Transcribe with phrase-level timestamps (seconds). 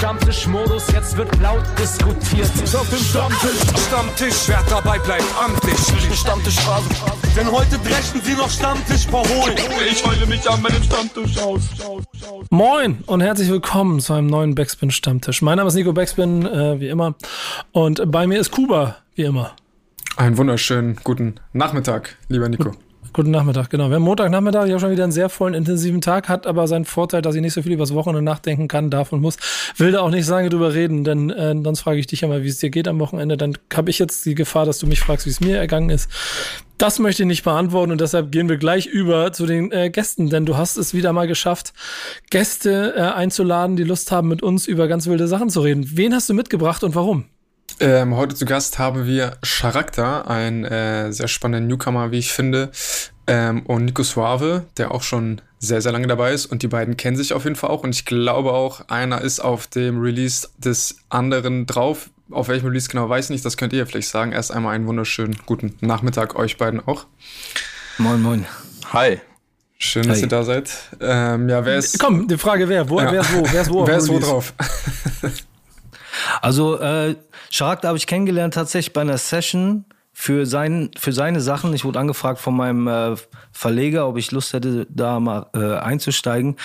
[0.00, 2.50] Stammtischmodus, jetzt wird laut diskutiert.
[2.74, 5.76] Auf dem Stammtisch, Stammtisch, wer dabei bleibt, amtlich.
[6.18, 6.88] Stammtisch Phase.
[7.36, 9.58] Denn heute brechen sie noch Stammtisch verholen.
[9.90, 11.60] Ich heule mich an meinem Stammtisch aus.
[12.48, 15.42] Moin und herzlich willkommen zu einem neuen Backspin Stammtisch.
[15.42, 17.14] Mein Name ist Nico Backspin, äh, wie immer.
[17.72, 19.54] Und bei mir ist Kuba, wie immer.
[20.16, 22.72] Einen wunderschönen guten Nachmittag, lieber Nico.
[23.12, 23.88] Guten Nachmittag, genau.
[23.88, 26.84] Wir haben Montagnachmittag, ich habe schon wieder einen sehr vollen, intensiven Tag, hat aber seinen
[26.84, 29.36] Vorteil, dass ich nicht so viel übers Wochenende nachdenken kann, darf und muss.
[29.78, 32.44] Will da auch nicht lange drüber reden, denn äh, sonst frage ich dich ja mal,
[32.44, 33.36] wie es dir geht am Wochenende.
[33.36, 36.08] Dann habe ich jetzt die Gefahr, dass du mich fragst, wie es mir ergangen ist.
[36.78, 40.30] Das möchte ich nicht beantworten und deshalb gehen wir gleich über zu den äh, Gästen,
[40.30, 41.72] denn du hast es wieder mal geschafft,
[42.30, 45.84] Gäste äh, einzuladen, die Lust haben, mit uns über ganz wilde Sachen zu reden.
[45.94, 47.24] Wen hast du mitgebracht und warum?
[47.82, 52.70] Ähm, heute zu Gast haben wir Charakter, ein äh, sehr spannender Newcomer, wie ich finde,
[53.26, 56.44] ähm, und Nico Suave, der auch schon sehr, sehr lange dabei ist.
[56.44, 57.82] Und die beiden kennen sich auf jeden Fall auch.
[57.82, 62.10] Und ich glaube auch, einer ist auf dem Release des anderen drauf.
[62.30, 64.32] Auf welchem Release genau weiß ich nicht, das könnt ihr vielleicht sagen.
[64.32, 67.06] Erst einmal einen wunderschönen guten Nachmittag euch beiden auch.
[67.96, 68.46] Moin, moin.
[68.92, 69.20] Hi.
[69.78, 70.24] Schön, dass Hi.
[70.24, 70.70] ihr da seid.
[71.00, 71.98] Ähm, ja, wer ist.
[71.98, 72.90] Komm, die Frage wer?
[72.90, 73.10] wo ja.
[73.10, 73.46] Wer ist wo?
[73.50, 74.52] Wer ist wo, wer ist wo drauf?
[76.42, 77.16] Also, äh,
[77.52, 81.72] Charakter habe ich kennengelernt tatsächlich bei einer Session für, sein, für seine Sachen.
[81.74, 83.16] Ich wurde angefragt von meinem äh,
[83.52, 86.56] Verleger, ob ich Lust hätte, da mal äh, einzusteigen.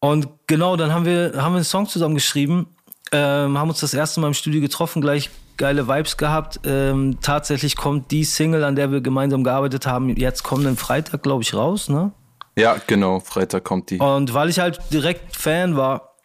[0.00, 2.66] Und genau, dann haben wir, haben wir einen Song zusammen geschrieben,
[3.12, 6.60] ähm, haben uns das erste Mal im Studio getroffen, gleich geile Vibes gehabt.
[6.64, 11.42] Ähm, tatsächlich kommt die Single, an der wir gemeinsam gearbeitet haben, jetzt kommenden Freitag, glaube
[11.42, 12.12] ich, raus, ne?
[12.58, 13.98] Ja, genau, Freitag kommt die.
[13.98, 16.15] Und weil ich halt direkt Fan war,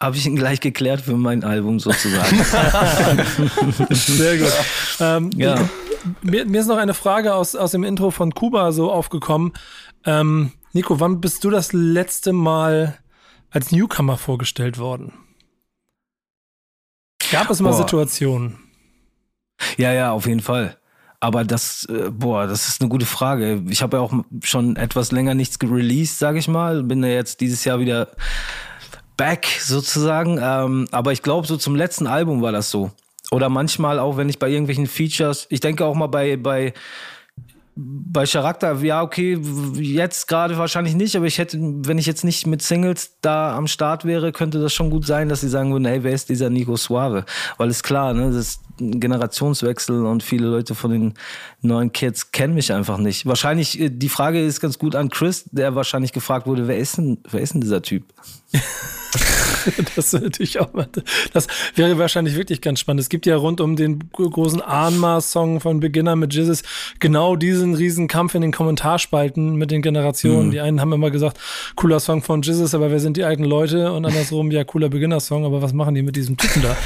[0.00, 2.36] habe ich ihn gleich geklärt für mein Album sozusagen.
[3.90, 4.52] Sehr gut.
[4.98, 5.68] Ähm, ja.
[6.22, 9.52] Mir, mir, ist noch eine Frage aus, aus dem Intro von Kuba so aufgekommen.
[10.06, 12.98] Ähm, Nico, wann bist du das letzte Mal
[13.50, 15.12] als Newcomer vorgestellt worden?
[17.30, 17.76] Gab es mal boah.
[17.76, 18.58] Situationen?
[19.76, 20.78] Ja, ja, auf jeden Fall.
[21.20, 23.62] Aber das, äh, boah, das ist eine gute Frage.
[23.68, 26.82] Ich habe ja auch schon etwas länger nichts gereleased, sage ich mal.
[26.82, 28.08] Bin ja jetzt dieses Jahr wieder
[29.20, 30.38] back sozusagen.
[30.42, 32.90] Ähm, aber ich glaube, so zum letzten Album war das so.
[33.30, 36.72] Oder manchmal auch, wenn ich bei irgendwelchen Features, ich denke auch mal bei, bei,
[37.76, 39.38] bei Charakter, ja, okay,
[39.74, 43.66] jetzt gerade wahrscheinlich nicht, aber ich hätte, wenn ich jetzt nicht mit Singles da am
[43.66, 46.48] Start wäre, könnte das schon gut sein, dass sie sagen würden, hey, wer ist dieser
[46.48, 47.26] Nico Suave?
[47.58, 51.14] Weil es klar, ne, das ist ein Generationswechsel und viele Leute von den
[51.60, 53.26] neuen Kids kennen mich einfach nicht.
[53.26, 56.96] Wahrscheinlich, äh, die Frage ist ganz gut an Chris, der wahrscheinlich gefragt wurde, wer ist
[56.96, 58.04] denn, wer ist denn dieser Typ?
[59.96, 60.88] das natürlich auch mal,
[61.32, 63.00] das wäre wahrscheinlich wirklich ganz spannend.
[63.00, 66.62] Es gibt ja rund um den großen Anma-Song von Beginner mit Jesus
[66.98, 70.48] genau diesen riesen Kampf in den Kommentarspalten mit den Generationen.
[70.48, 70.50] Mhm.
[70.52, 71.38] Die einen haben immer gesagt,
[71.76, 73.92] cooler Song von Jesus, aber wer sind die alten Leute?
[73.92, 76.76] Und andersrum, ja, cooler Beginner-Song, aber was machen die mit diesem Typen da?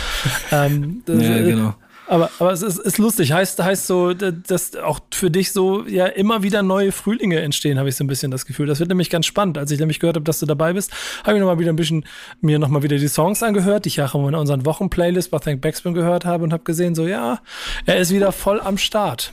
[0.67, 1.75] ähm, ja, genau.
[2.07, 3.33] Aber, aber es ist, ist lustig.
[3.33, 7.89] Heißt, heißt so, dass auch für dich so ja immer wieder neue Frühlinge entstehen, habe
[7.89, 8.67] ich so ein bisschen das Gefühl.
[8.67, 9.57] Das wird nämlich ganz spannend.
[9.57, 10.93] Als ich nämlich gehört habe, dass du dabei bist,
[11.25, 12.05] habe ich nochmal wieder ein bisschen,
[12.41, 15.95] mir nochmal wieder die Songs angehört, die ich auch in unseren Wochenplaylist bei Thank Backspin
[15.95, 17.39] gehört habe und habe gesehen, so ja,
[17.87, 19.33] er ist wieder voll am Start.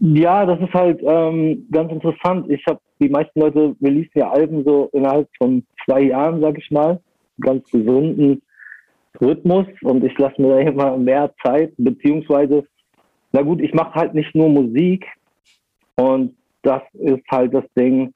[0.00, 2.50] Ja, das ist halt ähm, ganz interessant.
[2.50, 6.70] Ich habe, die meisten Leute releasen ja Alben so innerhalb von zwei Jahren, sag ich
[6.70, 7.00] mal.
[7.40, 8.42] Ganz gesunden
[9.20, 12.66] Rhythmus und ich lasse mir da immer mehr Zeit, beziehungsweise,
[13.32, 15.06] na gut, ich mache halt nicht nur Musik
[15.96, 18.12] und das ist halt das Ding.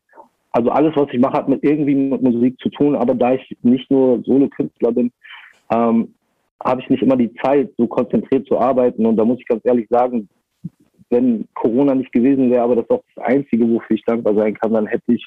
[0.53, 3.57] Also alles, was ich mache, hat mit irgendwie mit Musik zu tun, aber da ich
[3.63, 5.13] nicht nur Solo-Künstler bin,
[5.71, 6.15] ähm,
[6.65, 9.05] habe ich nicht immer die Zeit, so konzentriert zu arbeiten.
[9.05, 10.29] Und da muss ich ganz ehrlich sagen,
[11.11, 14.55] wenn Corona nicht gewesen wäre, aber das ist auch das Einzige, wofür ich dankbar sein
[14.55, 15.25] kann, dann hätte ich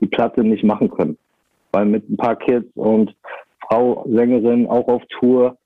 [0.00, 1.18] die Platte nicht machen können.
[1.72, 3.14] Weil mit ein paar Kids und
[3.72, 5.56] Frau, Sängerin, auch auf Tour.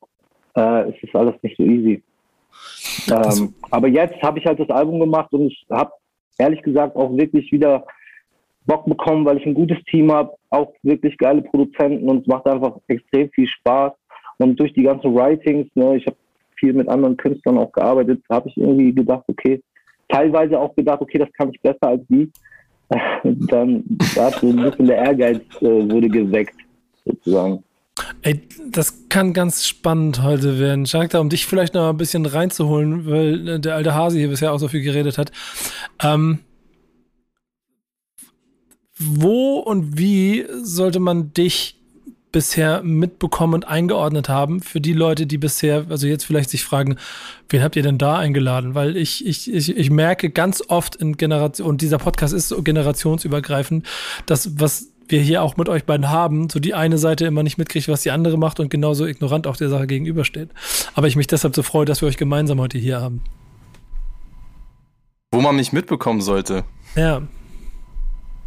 [0.57, 2.03] Äh, es ist alles nicht so easy.
[3.11, 5.91] Ähm, aber jetzt habe ich halt das Album gemacht und ich habe
[6.39, 7.85] ehrlich gesagt auch wirklich wieder
[8.65, 12.47] Bock bekommen, weil ich ein gutes Team habe, auch wirklich geile Produzenten und es macht
[12.47, 13.93] einfach extrem viel Spaß.
[14.39, 16.17] Und durch die ganzen Writings, ne, ich habe
[16.59, 19.61] viel mit anderen Künstlern auch gearbeitet, habe ich irgendwie gedacht, okay,
[20.09, 22.31] teilweise auch gedacht, okay, das kann ich besser als die.
[23.25, 23.83] Dann
[24.15, 26.55] da so ein bisschen der Ehrgeiz äh, wurde geweckt,
[27.05, 27.65] sozusagen.
[28.23, 30.85] Ey, das kann ganz spannend heute werden.
[30.85, 34.53] Charakter, um dich vielleicht noch ein bisschen reinzuholen, weil äh, der alte Hasi hier bisher
[34.53, 35.33] auch so viel geredet hat.
[36.03, 36.41] Ähm,
[38.99, 41.77] wo und wie sollte man dich
[42.33, 46.97] bisher mitbekommen und eingeordnet haben für die Leute, die bisher, also jetzt vielleicht sich fragen,
[47.49, 48.75] wen habt ihr denn da eingeladen?
[48.75, 52.63] Weil ich, ich, ich, ich merke ganz oft in Generation, und dieser Podcast ist so
[52.63, 53.87] generationsübergreifend,
[54.27, 57.59] dass was wir hier auch mit euch beiden haben, so die eine Seite immer nicht
[57.59, 60.51] mitkriegt, was die andere macht und genauso ignorant auch der Sache gegenübersteht.
[60.95, 63.23] Aber ich mich deshalb so freue, dass wir euch gemeinsam heute hier haben.
[65.33, 66.65] Wo man mich mitbekommen sollte.
[66.95, 67.23] Ja.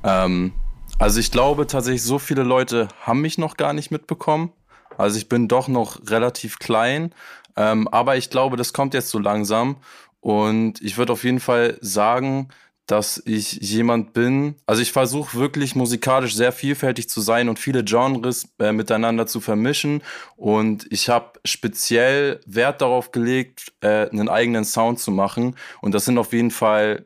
[0.04, 0.54] Ähm,
[0.98, 4.52] also ich glaube tatsächlich, so viele Leute haben mich noch gar nicht mitbekommen.
[4.98, 7.14] Also ich bin doch noch relativ klein.
[7.56, 9.78] Ähm, aber ich glaube, das kommt jetzt so langsam.
[10.22, 12.50] Und ich würde auf jeden Fall sagen,
[12.90, 17.84] dass ich jemand bin, also ich versuche wirklich musikalisch sehr vielfältig zu sein und viele
[17.84, 20.02] Genres äh, miteinander zu vermischen.
[20.36, 25.56] Und ich habe speziell Wert darauf gelegt, äh, einen eigenen Sound zu machen.
[25.82, 27.06] Und das sind auf jeden Fall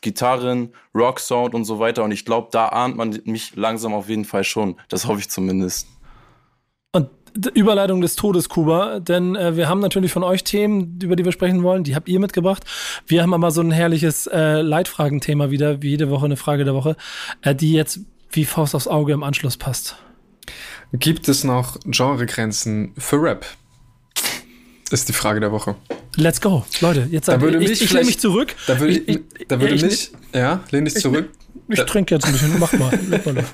[0.00, 2.02] Gitarren, Rock-Sound und so weiter.
[2.02, 4.76] Und ich glaube, da ahnt man mich langsam auf jeden Fall schon.
[4.88, 5.86] Das hoffe ich zumindest.
[7.54, 11.32] Überleitung des Todes, Kuba, denn äh, wir haben natürlich von euch Themen, über die wir
[11.32, 12.64] sprechen wollen, die habt ihr mitgebracht.
[13.06, 16.74] Wir haben aber so ein herrliches äh, Leitfragenthema wieder, wie jede Woche eine Frage der
[16.74, 16.96] Woche,
[17.42, 18.00] äh, die jetzt
[18.30, 19.96] wie Faust aufs Auge im Anschluss passt.
[20.92, 23.46] Gibt es noch Genregrenzen für Rap?
[24.90, 25.74] Ist die Frage der Woche.
[26.16, 27.08] Let's go, Leute.
[27.10, 28.54] Jetzt da würde ich, mich ich, ich lehne mich zurück.
[28.66, 31.30] Da würde, ich, ich, da würde ja, mich, ja, lehn dich zurück.
[31.68, 32.98] Ich, ich trinke jetzt ein bisschen, mach mal.
[33.24, 33.44] mal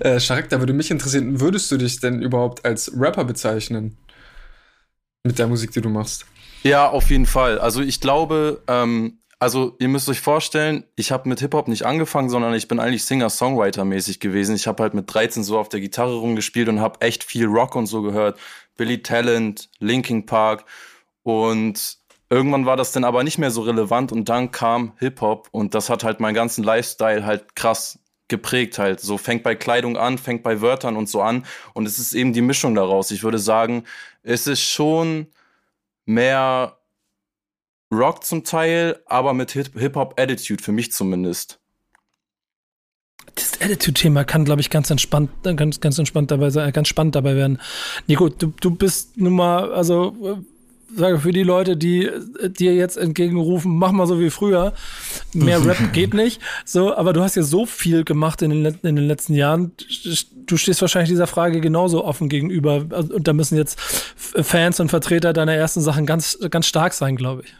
[0.00, 3.96] äh, Sharek, da würde mich interessieren, würdest du dich denn überhaupt als Rapper bezeichnen?
[5.24, 6.26] Mit der Musik, die du machst?
[6.62, 7.58] Ja, auf jeden Fall.
[7.58, 12.28] Also ich glaube, ähm, also ihr müsst euch vorstellen, ich habe mit Hip-Hop nicht angefangen,
[12.28, 14.54] sondern ich bin eigentlich Singer-Songwriter-mäßig gewesen.
[14.54, 17.74] Ich habe halt mit 13 so auf der Gitarre rumgespielt und habe echt viel Rock
[17.74, 18.38] und so gehört.
[18.76, 20.64] Billy Talent, Linkin Park
[21.24, 21.98] und
[22.32, 25.90] irgendwann war das dann aber nicht mehr so relevant und dann kam Hip-Hop und das
[25.90, 27.98] hat halt meinen ganzen Lifestyle halt krass
[28.28, 29.00] geprägt halt.
[29.00, 31.44] So fängt bei Kleidung an, fängt bei Wörtern und so an
[31.74, 33.10] und es ist eben die Mischung daraus.
[33.10, 33.84] Ich würde sagen,
[34.22, 35.26] es ist schon
[36.06, 36.78] mehr
[37.92, 41.60] Rock zum Teil, aber mit Hip-Hop-Attitude, für mich zumindest.
[43.34, 47.36] Das Attitude-Thema kann, glaube ich, ganz entspannt, ganz, ganz entspannt dabei sein, ganz spannend dabei
[47.36, 47.60] werden.
[48.06, 50.42] Nico, du, du bist nun mal, also
[50.94, 52.10] sage für die Leute, die
[52.48, 54.72] dir jetzt entgegenrufen, mach mal so wie früher.
[55.32, 56.40] Mehr Rap geht nicht.
[56.64, 59.72] So, aber du hast ja so viel gemacht in den, in den letzten Jahren.
[60.46, 62.84] Du stehst wahrscheinlich dieser Frage genauso offen gegenüber.
[62.90, 67.42] Und da müssen jetzt Fans und Vertreter deiner ersten Sachen ganz, ganz stark sein, glaube
[67.44, 67.54] ich.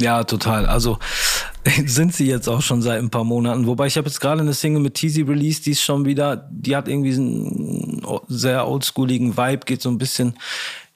[0.00, 0.66] Ja, total.
[0.66, 0.98] Also
[1.86, 3.66] sind sie jetzt auch schon seit ein paar Monaten.
[3.66, 6.76] Wobei ich habe jetzt gerade eine Single mit Teasy released, die ist schon wieder, die
[6.76, 10.34] hat irgendwie einen sehr oldschooligen Vibe, geht so ein bisschen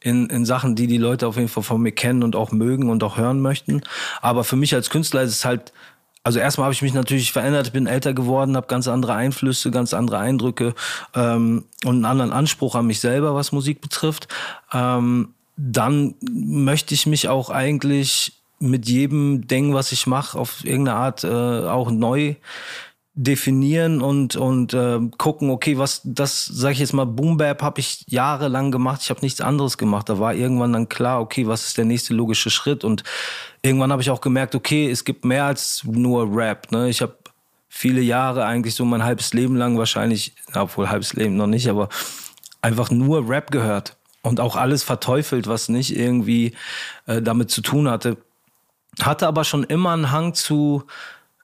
[0.02, 2.90] in, in Sachen, die die Leute auf jeden Fall von mir kennen und auch mögen
[2.90, 3.82] und auch hören möchten.
[4.20, 5.72] Aber für mich als Künstler ist es halt,
[6.24, 9.94] also erstmal habe ich mich natürlich verändert, bin älter geworden, habe ganz andere Einflüsse, ganz
[9.94, 10.74] andere Eindrücke
[11.14, 14.28] ähm, und einen anderen Anspruch an mich selber, was Musik betrifft.
[14.72, 20.98] Ähm, dann möchte ich mich auch eigentlich mit jedem Ding, was ich mache, auf irgendeine
[20.98, 22.36] Art äh, auch neu
[23.14, 27.80] definieren und und äh, gucken, okay, was das sage ich jetzt mal Boom Bap habe
[27.80, 30.08] ich jahrelang gemacht, ich habe nichts anderes gemacht.
[30.08, 33.04] Da war irgendwann dann klar, okay, was ist der nächste logische Schritt und
[33.60, 36.88] irgendwann habe ich auch gemerkt, okay, es gibt mehr als nur Rap, ne?
[36.88, 37.16] Ich habe
[37.68, 41.90] viele Jahre eigentlich so mein halbes Leben lang wahrscheinlich, obwohl halbes Leben noch nicht, aber
[42.62, 46.54] einfach nur Rap gehört und auch alles verteufelt, was nicht irgendwie
[47.06, 48.16] äh, damit zu tun hatte.
[49.00, 50.84] Hatte aber schon immer einen Hang zu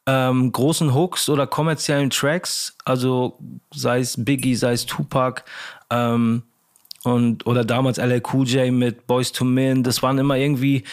[0.08, 3.38] ähm, großen Hooks oder kommerziellen Tracks, also
[3.75, 5.43] sei es Biggie, sei es Tupac
[5.90, 6.44] ähm,
[7.05, 10.84] und oder damals LL Cool J mit Boys to Men, das waren immer irgendwie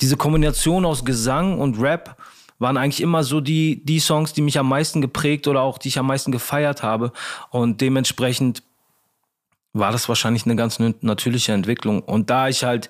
[0.00, 2.16] diese Kombination aus Gesang und Rap
[2.58, 5.88] waren eigentlich immer so die die Songs, die mich am meisten geprägt oder auch die
[5.88, 7.12] ich am meisten gefeiert habe.
[7.50, 8.62] Und dementsprechend
[9.74, 12.02] war das wahrscheinlich eine ganz natürliche Entwicklung.
[12.02, 12.88] Und da ich halt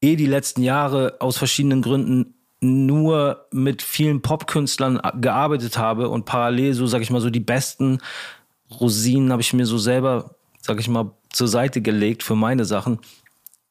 [0.00, 6.74] eh die letzten Jahre aus verschiedenen Gründen nur mit vielen Popkünstlern gearbeitet habe und parallel
[6.74, 8.00] so, sag ich mal, so die besten
[8.70, 12.98] Rosinen habe ich mir so selber, sag ich mal, zur Seite gelegt für meine Sachen,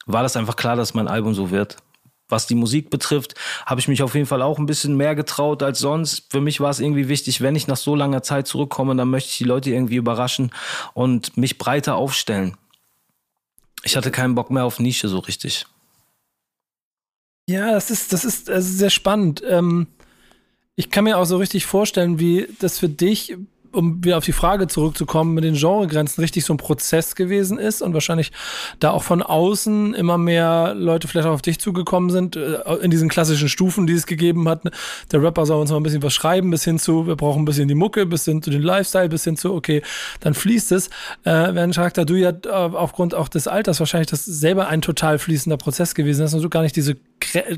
[0.05, 1.77] war das einfach klar, dass mein Album so wird.
[2.29, 5.63] Was die Musik betrifft, habe ich mich auf jeden Fall auch ein bisschen mehr getraut
[5.63, 6.25] als sonst.
[6.29, 9.29] Für mich war es irgendwie wichtig, wenn ich nach so langer Zeit zurückkomme, dann möchte
[9.29, 10.51] ich die Leute irgendwie überraschen
[10.93, 12.57] und mich breiter aufstellen.
[13.83, 15.67] Ich hatte keinen Bock mehr auf Nische so richtig.
[17.49, 19.41] Ja, das ist, das ist, das ist sehr spannend.
[19.47, 19.87] Ähm,
[20.75, 23.37] ich kann mir auch so richtig vorstellen, wie das für dich
[23.71, 27.81] um wieder auf die Frage zurückzukommen, mit den Genregrenzen richtig so ein Prozess gewesen ist
[27.81, 28.31] und wahrscheinlich
[28.79, 32.91] da auch von außen immer mehr Leute vielleicht auch auf dich zugekommen sind, äh, in
[32.91, 34.61] diesen klassischen Stufen, die es gegeben hat.
[35.11, 37.45] Der Rapper soll uns mal ein bisschen was schreiben, bis hin zu, wir brauchen ein
[37.45, 39.81] bisschen die Mucke, bis hin zu den Lifestyle, bis hin zu, okay,
[40.19, 40.87] dann fließt es.
[41.23, 45.19] Äh, während Charakter du ja äh, aufgrund auch des Alters wahrscheinlich das selber ein total
[45.19, 46.95] fließender Prozess gewesen ist und du gar nicht diese,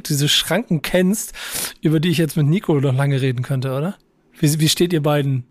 [0.07, 1.33] diese Schranken kennst,
[1.81, 3.95] über die ich jetzt mit Nico noch lange reden könnte, oder?
[4.39, 5.43] Wie, wie steht ihr beiden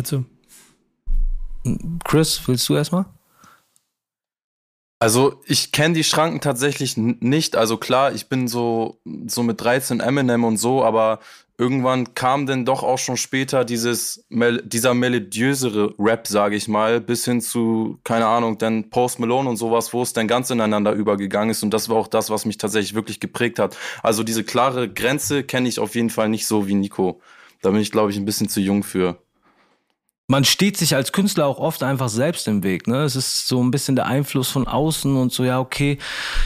[0.00, 0.24] dazu?
[2.04, 3.06] Chris, willst du erstmal?
[5.02, 7.56] Also ich kenne die Schranken tatsächlich nicht.
[7.56, 11.20] Also klar, ich bin so, so mit 13 Eminem und so, aber
[11.56, 17.24] irgendwann kam dann doch auch schon später dieses dieser melodiösere Rap, sage ich mal, bis
[17.24, 21.50] hin zu keine Ahnung, dann Post Malone und sowas, wo es dann ganz ineinander übergegangen
[21.50, 23.78] ist und das war auch das, was mich tatsächlich wirklich geprägt hat.
[24.02, 27.22] Also diese klare Grenze kenne ich auf jeden Fall nicht so wie Nico.
[27.62, 29.18] Da bin ich glaube ich ein bisschen zu jung für
[30.30, 32.86] man steht sich als Künstler auch oft einfach selbst im Weg.
[32.86, 33.02] Ne?
[33.02, 35.98] Es ist so ein bisschen der Einfluss von außen und so, ja, okay.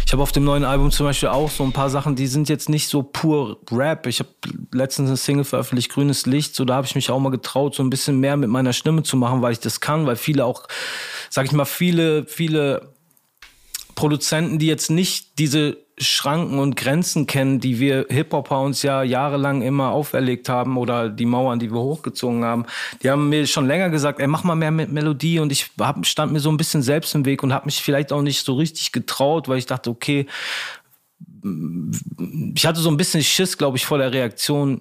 [0.06, 2.48] Ich habe auf dem neuen Album zum Beispiel auch so ein paar Sachen, die sind
[2.48, 4.06] jetzt nicht so pur Rap.
[4.06, 4.30] Ich habe
[4.72, 7.82] letztens eine Single veröffentlicht, Grünes Licht, so da habe ich mich auch mal getraut, so
[7.82, 10.66] ein bisschen mehr mit meiner Stimme zu machen, weil ich das kann, weil viele auch,
[11.28, 12.94] sag ich mal, viele, viele
[13.96, 19.62] Produzenten, die jetzt nicht diese Schranken und Grenzen kennen, die wir Hip-Hopper uns ja jahrelang
[19.62, 22.66] immer auferlegt haben oder die Mauern, die wir hochgezogen haben.
[23.02, 26.04] Die haben mir schon länger gesagt, ey, mach mal mehr mit Melodie und ich hab,
[26.04, 28.54] stand mir so ein bisschen selbst im Weg und habe mich vielleicht auch nicht so
[28.54, 30.26] richtig getraut, weil ich dachte, okay,
[32.54, 34.80] ich hatte so ein bisschen Schiss, glaube ich, vor der Reaktion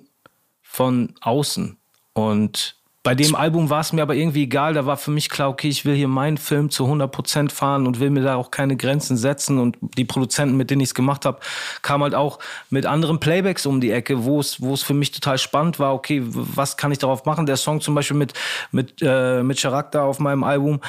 [0.61, 1.77] von außen
[2.13, 4.73] und bei dem Album war es mir aber irgendwie egal.
[4.73, 7.99] Da war für mich klar, okay, ich will hier meinen Film zu 100% fahren und
[7.99, 9.59] will mir da auch keine Grenzen setzen.
[9.59, 11.39] Und die Produzenten, mit denen ich es gemacht habe,
[11.81, 15.11] kamen halt auch mit anderen Playbacks um die Ecke, wo es, wo es für mich
[15.11, 15.93] total spannend war.
[15.93, 17.45] Okay, was kann ich darauf machen?
[17.45, 18.33] Der Song zum Beispiel mit,
[18.71, 20.79] mit, äh, mit Charakter auf meinem Album,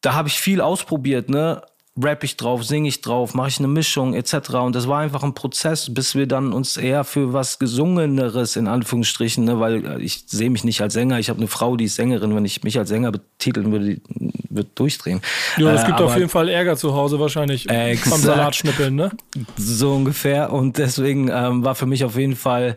[0.00, 1.62] da habe ich viel ausprobiert, ne?
[1.96, 4.50] Rapp ich drauf, singe ich drauf, mache ich eine Mischung etc.
[4.54, 8.68] Und das war einfach ein Prozess, bis wir dann uns eher für was Gesungeneres in
[8.68, 11.18] Anführungsstrichen, ne, weil ich sehe mich nicht als Sänger.
[11.18, 12.34] Ich habe eine Frau, die ist Sängerin.
[12.34, 14.02] Wenn ich mich als Sänger betiteln würde, die
[14.50, 15.20] wird durchdrehen.
[15.56, 19.10] Ja, es äh, gibt auf jeden Fall Ärger zu Hause wahrscheinlich exakt, beim Salatschnippeln, ne?
[19.56, 20.52] So ungefähr.
[20.52, 22.76] Und deswegen ähm, war für mich auf jeden Fall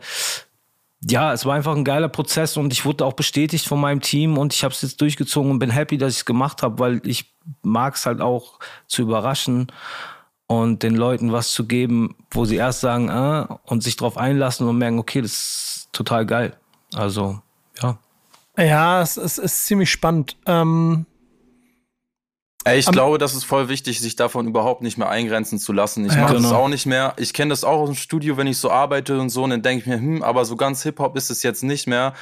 [1.06, 4.38] ja, es war einfach ein geiler Prozess und ich wurde auch bestätigt von meinem Team
[4.38, 7.02] und ich habe es jetzt durchgezogen und bin happy, dass ich es gemacht habe, weil
[7.04, 9.72] ich mag es halt auch zu überraschen
[10.48, 14.68] und den Leuten was zu geben, wo sie erst sagen, äh, und sich darauf einlassen
[14.68, 16.56] und merken, okay, das ist total geil.
[16.94, 17.42] Also,
[17.82, 17.98] ja.
[18.58, 20.38] Ja, es, es ist ziemlich spannend.
[20.46, 21.06] Ähm,
[22.72, 26.06] ich glaube, das ist voll wichtig, sich davon überhaupt nicht mehr eingrenzen zu lassen.
[26.06, 26.50] Ich ja, mache genau.
[26.50, 27.14] das auch nicht mehr.
[27.18, 29.62] Ich kenne das auch aus dem Studio, wenn ich so arbeite und so, und dann
[29.62, 32.14] denke ich mir, hm, aber so ganz Hip-Hop ist es jetzt nicht mehr.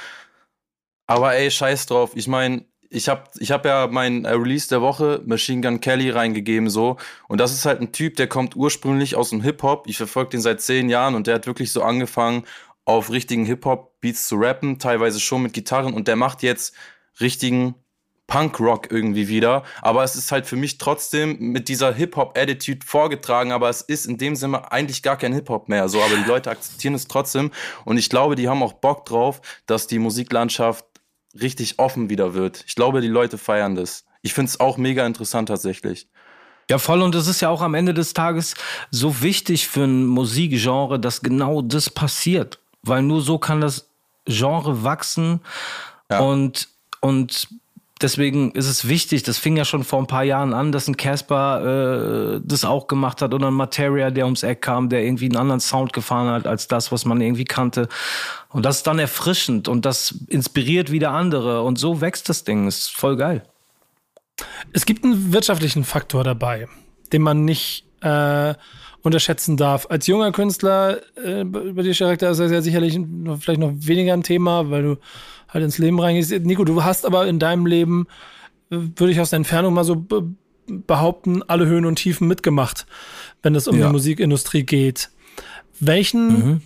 [1.06, 2.12] Aber ey, scheiß drauf.
[2.14, 6.10] Ich meine, ich habe ich hab ja mein äh, Release der Woche Machine Gun Kelly
[6.10, 6.96] reingegeben so
[7.28, 9.86] und das ist halt ein Typ, der kommt ursprünglich aus dem Hip Hop.
[9.86, 12.44] Ich verfolge den seit zehn Jahren und der hat wirklich so angefangen
[12.84, 16.74] auf richtigen Hip Hop Beats zu rappen, teilweise schon mit Gitarren und der macht jetzt
[17.20, 17.74] richtigen
[18.26, 19.62] Punk-Rock irgendwie wieder.
[19.82, 24.16] Aber es ist halt für mich trotzdem mit dieser Hip-Hop-Attitude vorgetragen, aber es ist in
[24.16, 25.88] dem Sinne eigentlich gar kein Hip-Hop mehr.
[25.88, 27.50] So, aber die Leute akzeptieren es trotzdem.
[27.84, 30.86] Und ich glaube, die haben auch Bock drauf, dass die Musiklandschaft
[31.40, 32.64] richtig offen wieder wird.
[32.66, 34.04] Ich glaube, die Leute feiern das.
[34.22, 36.08] Ich finde es auch mega interessant tatsächlich.
[36.70, 37.02] Ja, voll.
[37.02, 38.54] Und es ist ja auch am Ende des Tages
[38.90, 42.60] so wichtig für ein Musikgenre, dass genau das passiert.
[42.82, 43.88] Weil nur so kann das
[44.26, 45.40] Genre wachsen
[46.10, 46.20] ja.
[46.20, 46.68] und,
[47.00, 47.48] und
[48.02, 50.96] deswegen ist es wichtig, das fing ja schon vor ein paar Jahren an, dass ein
[50.96, 55.26] Casper äh, das auch gemacht hat oder ein Materia, der ums Eck kam, der irgendwie
[55.26, 57.88] einen anderen Sound gefahren hat als das, was man irgendwie kannte.
[58.48, 62.66] Und das ist dann erfrischend und das inspiriert wieder andere und so wächst das Ding.
[62.66, 63.42] Ist voll geil.
[64.72, 66.68] Es gibt einen wirtschaftlichen Faktor dabei,
[67.12, 68.54] den man nicht äh,
[69.02, 69.86] unterschätzen darf.
[69.90, 72.98] Als junger Künstler, äh, bei dir, Charakter, ist das ja sicherlich
[73.40, 74.96] vielleicht noch weniger ein Thema, weil du
[75.52, 76.30] halt ins Leben reingehst.
[76.30, 78.06] Nico, du hast aber in deinem Leben,
[78.70, 80.06] äh, würde ich aus der Entfernung mal so
[80.66, 82.86] behaupten, alle Höhen und Tiefen mitgemacht,
[83.42, 83.86] wenn es um ja.
[83.86, 85.10] die Musikindustrie geht.
[85.80, 86.60] Welchen, mhm.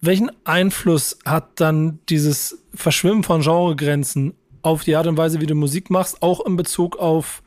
[0.00, 5.54] welchen Einfluss hat dann dieses Verschwimmen von Genregrenzen auf die Art und Weise, wie du
[5.54, 7.42] Musik machst, auch in Bezug auf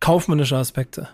[0.00, 1.08] kaufmännische Aspekte?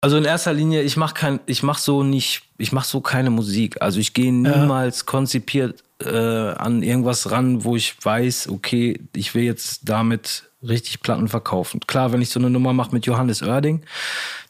[0.00, 3.30] Also in erster Linie, ich mache kein, ich mache so nicht, ich mache so keine
[3.30, 3.80] Musik.
[3.80, 5.06] Also ich gehe niemals ja.
[5.06, 11.28] konzipiert äh, an irgendwas ran, wo ich weiß, okay, ich will jetzt damit richtig Platten
[11.28, 11.80] verkaufen.
[11.86, 13.82] Klar, wenn ich so eine Nummer mache mit Johannes Oerding,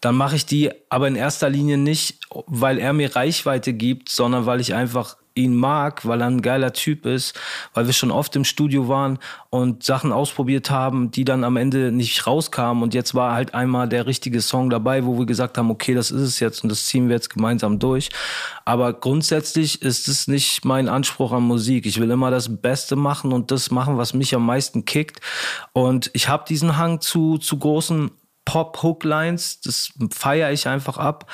[0.00, 4.46] dann mache ich die aber in erster Linie nicht, weil er mir Reichweite gibt, sondern
[4.46, 7.38] weil ich einfach ihn mag, weil er ein geiler Typ ist,
[7.74, 9.18] weil wir schon oft im Studio waren
[9.50, 12.82] und Sachen ausprobiert haben, die dann am Ende nicht rauskamen.
[12.82, 16.10] Und jetzt war halt einmal der richtige Song dabei, wo wir gesagt haben, okay, das
[16.10, 18.10] ist es jetzt und das ziehen wir jetzt gemeinsam durch.
[18.64, 21.86] Aber grundsätzlich ist es nicht mein Anspruch an Musik.
[21.86, 25.20] Ich will immer das Beste machen und das machen, was mich am meisten kickt.
[25.72, 28.10] Und ich habe diesen Hang zu, zu großen
[28.46, 31.30] Pop-Hooklines, das feiere ich einfach ab.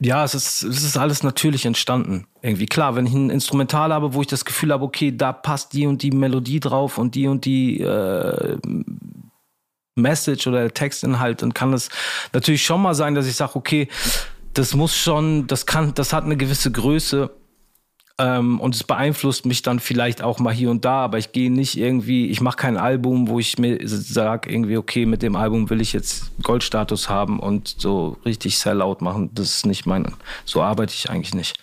[0.00, 2.28] Ja, es ist, es ist alles natürlich entstanden.
[2.40, 5.72] Irgendwie klar, wenn ich ein Instrumental habe, wo ich das Gefühl habe, okay, da passt
[5.72, 8.58] die und die Melodie drauf und die und die äh,
[9.96, 11.88] Message oder der Textinhalt, dann kann es
[12.32, 13.88] natürlich schon mal sein, dass ich sage, okay,
[14.54, 17.30] das muss schon, das kann, das hat eine gewisse Größe
[18.20, 21.52] ähm, und es beeinflusst mich dann vielleicht auch mal hier und da, aber ich gehe
[21.52, 25.70] nicht irgendwie, ich mache kein Album, wo ich mir sage, irgendwie, okay, mit dem Album
[25.70, 29.30] will ich jetzt Goldstatus haben und so richtig Sellout machen.
[29.34, 31.58] Das ist nicht mein, so arbeite ich eigentlich nicht.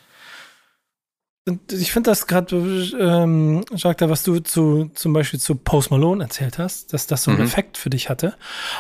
[1.71, 2.55] Ich finde das gerade,
[2.99, 7.31] ähm, Jacques, was du zu, zum Beispiel zu Post Malone erzählt hast, dass das so
[7.31, 7.45] einen mhm.
[7.45, 8.33] Effekt für dich hatte.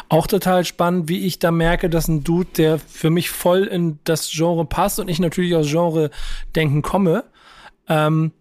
[0.09, 3.99] Auch total spannend, wie ich da merke, dass ein Dude, der für mich voll in
[4.05, 7.25] das Genre passt und ich natürlich aus Genre-Denken komme,
[7.87, 8.31] ähm,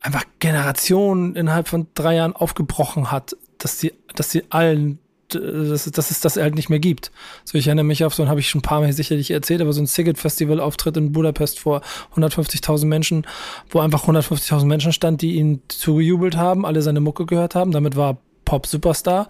[0.00, 4.98] einfach Generationen innerhalb von drei Jahren aufgebrochen hat, dass sie, dass sie allen
[5.28, 7.10] dass, dass es das halt nicht mehr gibt.
[7.44, 9.60] So, ich erinnere mich auf so, und habe ich schon ein paar Mal sicherlich erzählt,
[9.60, 11.80] aber so ein Siget-Festival-Auftritt in Budapest vor
[12.14, 13.26] 150.000 Menschen,
[13.70, 17.72] wo einfach 150.000 Menschen stand, die ihn zugejubelt haben, alle seine Mucke gehört haben.
[17.72, 19.28] Damit war Pop-Superstar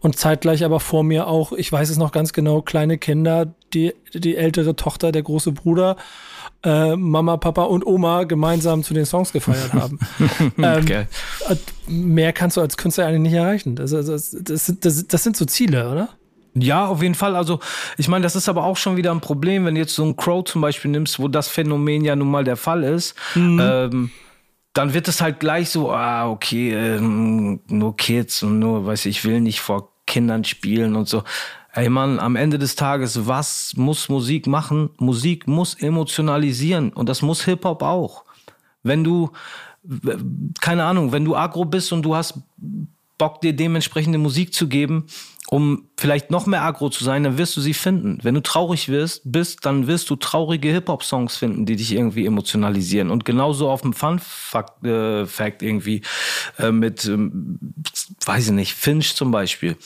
[0.00, 3.92] und zeitgleich aber vor mir auch, ich weiß es noch ganz genau, kleine Kinder, die,
[4.14, 5.96] die ältere Tochter, der große Bruder
[6.64, 9.98] äh, Mama, Papa und Oma gemeinsam zu den Songs gefeiert haben.
[10.58, 11.06] ähm, okay.
[11.86, 13.76] Mehr kannst du als Künstler eigentlich nicht erreichen.
[13.76, 16.08] Das, das, das, das, das sind so Ziele, oder?
[16.54, 17.36] Ja, auf jeden Fall.
[17.36, 17.60] Also,
[17.98, 20.16] ich meine, das ist aber auch schon wieder ein Problem, wenn du jetzt so ein
[20.16, 23.14] Crow zum Beispiel nimmst, wo das Phänomen ja nun mal der Fall ist.
[23.34, 23.60] Mhm.
[23.60, 24.10] Ähm,
[24.72, 29.24] dann wird es halt gleich so, ah, okay, ähm, nur Kids und nur, weiß ich
[29.24, 31.22] will nicht vor Kindern spielen und so.
[31.76, 34.90] Ey Mann, am Ende des Tages, was muss Musik machen?
[34.98, 38.24] Musik muss emotionalisieren und das muss Hip-Hop auch.
[38.84, 39.32] Wenn du,
[40.60, 42.38] keine Ahnung, wenn du agro bist und du hast
[43.18, 45.06] Bock, dir dementsprechende Musik zu geben,
[45.48, 48.18] um vielleicht noch mehr agro zu sein, dann wirst du sie finden.
[48.22, 53.10] Wenn du traurig wirst, bist, dann wirst du traurige Hip-Hop-Songs finden, die dich irgendwie emotionalisieren.
[53.10, 55.26] Und genauso auf dem Fun-Fact äh,
[55.60, 56.02] irgendwie
[56.58, 57.58] äh, mit, ähm,
[58.24, 59.76] weiß ich nicht, Finch zum Beispiel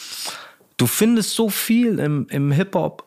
[0.79, 3.07] du findest so viel im, im Hip-Hop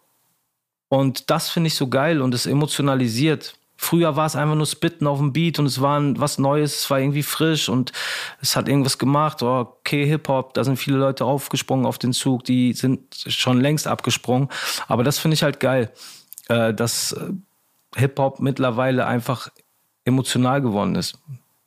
[0.90, 3.58] und das finde ich so geil und es emotionalisiert.
[3.78, 6.90] Früher war es einfach nur Spitten auf dem Beat und es war was Neues, es
[6.92, 7.92] war irgendwie frisch und
[8.40, 9.42] es hat irgendwas gemacht.
[9.42, 13.88] Oh, okay, Hip-Hop, da sind viele Leute aufgesprungen auf den Zug, die sind schon längst
[13.88, 14.50] abgesprungen.
[14.88, 15.92] Aber das finde ich halt geil,
[16.50, 17.32] äh, dass äh,
[17.96, 19.50] Hip-Hop mittlerweile einfach
[20.06, 21.18] emotional geworden ist.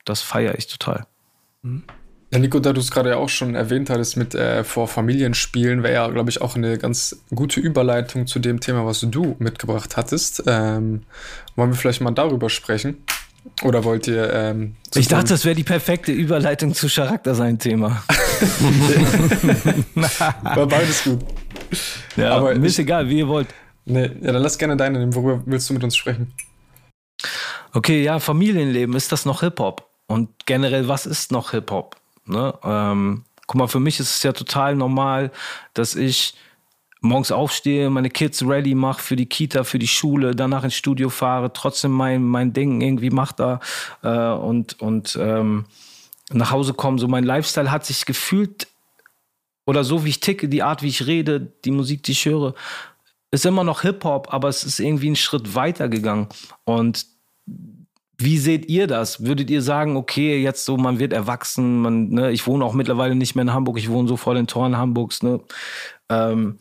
[0.05, 1.05] Das feiere ich total.
[1.63, 1.83] Mhm.
[2.35, 5.83] Ja, Nico, da du es gerade ja auch schon erwähnt hattest mit äh, vor Familienspielen,
[5.83, 9.95] wäre ja, glaube ich, auch eine ganz gute Überleitung zu dem Thema, was du mitgebracht
[9.95, 10.43] hattest.
[10.45, 11.03] Ähm,
[11.55, 12.97] wollen wir vielleicht mal darüber sprechen?
[13.63, 14.33] Oder wollt ihr.
[14.33, 18.03] Ähm, ich dachte, das wäre die perfekte Überleitung zu Charakter sein Thema.
[19.95, 21.19] War beides gut.
[22.17, 23.47] Ja, aber mir ist egal, wie ihr wollt.
[23.85, 25.15] Nee, ja, dann lass gerne deine nehmen.
[25.15, 26.33] Worüber willst du mit uns sprechen?
[27.71, 29.87] Okay, ja, Familienleben, ist das noch Hip-Hop?
[30.07, 31.95] Und generell, was ist noch Hip-Hop?
[32.25, 32.53] Ne?
[32.63, 35.31] Ähm, guck mal, für mich ist es ja total normal,
[35.73, 36.35] dass ich
[37.01, 41.09] morgens aufstehe, meine Kids ready mache für die Kita, für die Schule, danach ins Studio
[41.09, 43.59] fahre, trotzdem mein, mein Ding irgendwie mache da
[44.01, 45.65] äh, und, und ähm,
[46.31, 46.99] nach Hause komme.
[46.99, 48.67] So mein Lifestyle hat sich gefühlt
[49.65, 52.53] oder so wie ich ticke, die Art, wie ich rede, die Musik, die ich höre,
[53.31, 56.29] ist immer noch Hip-Hop, aber es ist irgendwie einen Schritt weiter gegangen.
[56.63, 57.05] Und
[58.17, 59.23] wie seht ihr das?
[59.25, 63.15] Würdet ihr sagen, okay, jetzt so, man wird erwachsen, man, ne, ich wohne auch mittlerweile
[63.15, 65.41] nicht mehr in Hamburg, ich wohne so vor den Toren Hamburgs, ne?
[66.09, 66.59] Ähm,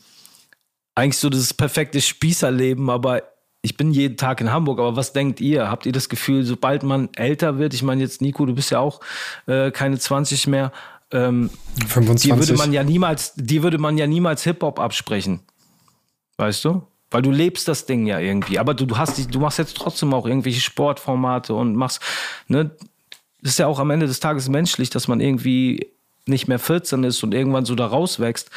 [0.94, 3.22] eigentlich so das perfekte Spießerleben, aber
[3.62, 5.68] ich bin jeden Tag in Hamburg, aber was denkt ihr?
[5.70, 8.78] Habt ihr das Gefühl, sobald man älter wird, ich meine jetzt Nico, du bist ja
[8.78, 9.00] auch
[9.46, 10.70] äh, keine 20 mehr,
[11.10, 11.50] ähm,
[11.86, 12.30] 25.
[12.30, 15.40] Die würde man ja niemals, die würde man ja niemals Hip-Hop absprechen.
[16.36, 16.82] Weißt du?
[17.10, 18.58] Weil du lebst das Ding ja irgendwie.
[18.58, 22.00] Aber du, du hast du machst jetzt trotzdem auch irgendwelche Sportformate und machst,
[22.48, 22.70] ne,
[23.40, 25.92] das ist ja auch am Ende des Tages menschlich, dass man irgendwie
[26.26, 28.50] nicht mehr 14 ist und irgendwann so da rauswächst.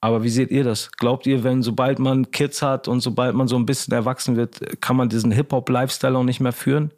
[0.00, 0.92] Aber wie seht ihr das?
[0.92, 4.80] Glaubt ihr, wenn sobald man Kids hat und sobald man so ein bisschen erwachsen wird,
[4.80, 6.90] kann man diesen Hip-Hop-Lifestyle auch nicht mehr führen?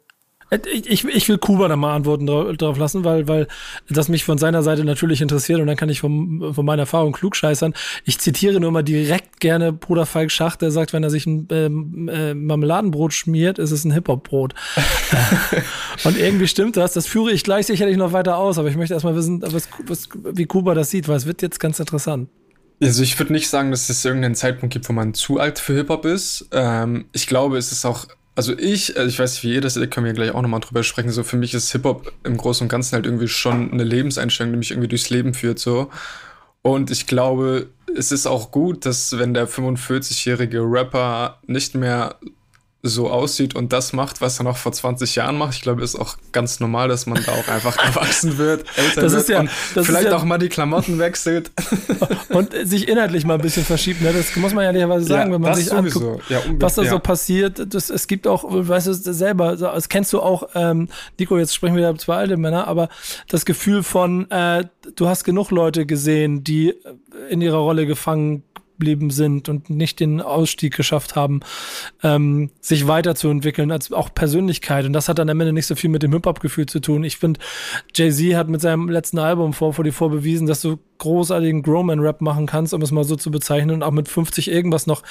[0.73, 3.47] Ich, ich will Kuba da mal Antworten drauf lassen, weil, weil
[3.87, 7.11] das mich von seiner Seite natürlich interessiert und dann kann ich vom, von meiner Erfahrung
[7.11, 7.73] klugscheißern.
[8.03, 11.47] Ich zitiere nur mal direkt gerne Bruder Falk Schacht, der sagt, wenn er sich ein
[11.51, 14.55] ähm, äh, Marmeladenbrot schmiert, ist es ein Hip-Hop-Brot.
[16.03, 16.93] und irgendwie stimmt das.
[16.93, 20.09] Das führe ich gleich sicherlich noch weiter aus, aber ich möchte erstmal wissen, was, was,
[20.33, 22.29] wie Kuba das sieht, weil es wird jetzt ganz interessant.
[22.81, 25.73] Also ich würde nicht sagen, dass es irgendeinen Zeitpunkt gibt, wo man zu alt für
[25.75, 26.47] Hip-Hop ist.
[26.53, 28.07] Ähm, ich glaube, es ist auch
[28.39, 30.61] also ich, also ich weiß nicht, wie ihr das seht, können wir gleich auch nochmal
[30.61, 31.09] drüber sprechen.
[31.09, 34.59] So für mich ist Hip-Hop im Großen und Ganzen halt irgendwie schon eine Lebenseinstellung, die
[34.59, 35.89] mich irgendwie durchs Leben führt, so.
[36.61, 42.15] Und ich glaube, es ist auch gut, dass wenn der 45-jährige Rapper nicht mehr
[42.81, 45.53] so aussieht und das macht, was er noch vor 20 Jahren macht.
[45.53, 49.11] Ich glaube, ist auch ganz normal, dass man da auch einfach erwachsen wird, älter Das
[49.11, 51.51] wird ist ja- und das ist vielleicht ja- auch mal die Klamotten wechselt.
[52.29, 54.01] und sich inhaltlich mal ein bisschen verschiebt.
[54.01, 54.13] Ne?
[54.13, 56.11] Das muss man ja ehrlicherweise sagen, Ja, wenn man sich sowieso.
[56.13, 57.73] anguckt, was da so passiert.
[57.73, 60.87] Das, es gibt auch, weißt du selber, das kennst du auch, ähm,
[61.17, 62.87] Nico, jetzt sprechen wir über zwei alte Männer, aber
[63.27, 64.63] das Gefühl von, äh,
[64.95, 66.75] du hast genug Leute gesehen, die
[67.29, 68.43] in ihrer Rolle gefangen
[68.79, 71.41] geblieben sind und nicht den Ausstieg geschafft haben,
[72.01, 74.85] ähm, sich weiterzuentwickeln als auch Persönlichkeit.
[74.85, 77.03] Und das hat dann am Ende nicht so viel mit dem Hip-Hop-Gefühl zu tun.
[77.03, 77.41] Ich finde,
[77.93, 82.45] Jay-Z hat mit seinem letzten Album vor vor die bewiesen, dass du großartigen Growman-Rap machen
[82.45, 85.03] kannst, um es mal so zu bezeichnen, und auch mit 50 irgendwas noch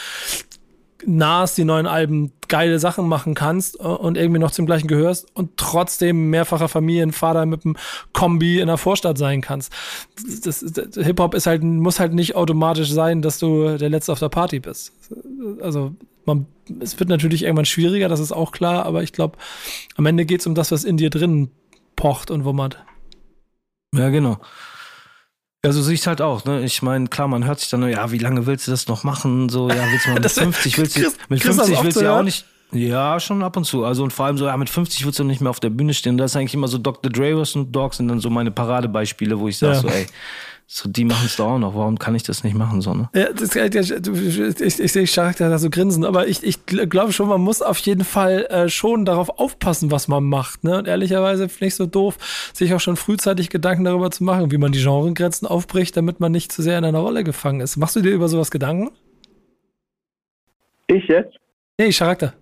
[1.06, 5.28] Nas die neuen Alben geile Sachen machen kannst äh, und irgendwie noch zum gleichen gehörst
[5.34, 7.76] und trotzdem mehrfacher Familienvater mit einem
[8.12, 9.72] Kombi in der Vorstadt sein kannst.
[10.44, 14.18] Das, das, Hip-Hop ist halt, muss halt nicht automatisch sein, dass du der Letzte auf
[14.18, 14.92] der Party bist.
[15.62, 16.46] Also man,
[16.80, 19.38] es wird natürlich irgendwann schwieriger, das ist auch klar, aber ich glaube,
[19.96, 21.50] am Ende geht es um das, was in dir drin
[21.96, 22.84] pocht und wummert.
[23.94, 24.38] Ja, genau.
[25.64, 26.44] Ja, so sehe ich halt auch.
[26.44, 26.62] Ne?
[26.64, 29.48] Ich meine, klar, man hört sich dann, ja, wie lange willst du das noch machen?
[29.48, 31.76] So, ja, willst du mal mit Das- 50 willst du, Chris- mit Chris, das 50
[31.76, 32.44] oft willst du ja auch nicht.
[32.70, 33.84] Ja, schon ab und zu.
[33.84, 35.94] Also und vor allem so, ja, mit 50 willst du nicht mehr auf der Bühne
[35.94, 36.16] stehen.
[36.18, 37.10] Das ist eigentlich immer so Dr.
[37.10, 39.80] Dre Snoop Dogg sind dann so meine Paradebeispiele, wo ich sage Ja.
[39.80, 40.06] so, ey,
[40.70, 41.74] so die machen es doch auch noch.
[41.74, 43.08] Warum kann ich das nicht machen so ne?
[43.14, 43.50] Ja, das,
[44.02, 47.62] du- ich, ich sehe Charakter da so grinsen, aber ich, ich glaube schon, man muss
[47.62, 50.64] auf jeden Fall äh, schon darauf aufpassen, was man macht.
[50.64, 50.76] Ne?
[50.76, 52.18] Und ehrlicherweise finde ich so doof,
[52.52, 56.32] sich auch schon frühzeitig Gedanken darüber zu machen, wie man die Genregrenzen aufbricht, damit man
[56.32, 57.78] nicht zu sehr in einer Rolle gefangen ist.
[57.78, 58.90] Machst du dir über sowas Gedanken?
[60.88, 61.34] Ich jetzt?
[61.78, 62.34] Nee, Charakter.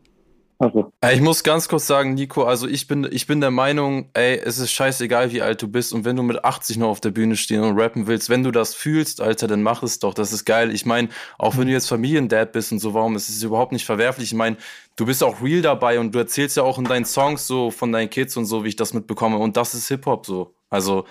[0.59, 4.09] Also, Ja, Ich muss ganz kurz sagen, Nico, also ich bin, ich bin der Meinung,
[4.15, 7.01] ey, es ist scheißegal, wie alt du bist und wenn du mit 80 noch auf
[7.01, 10.15] der Bühne stehen und rappen willst, wenn du das fühlst, Alter, dann mach es doch,
[10.15, 10.73] das ist geil.
[10.73, 13.85] Ich meine, auch wenn du jetzt Familiendad bist und so, warum ist es überhaupt nicht
[13.85, 14.29] verwerflich?
[14.29, 14.57] Ich meine,
[14.97, 17.93] du bist auch real dabei und du erzählst ja auch in deinen Songs so von
[17.93, 20.55] deinen Kids und so, wie ich das mitbekomme und das ist Hip-Hop so.
[20.71, 21.05] Also,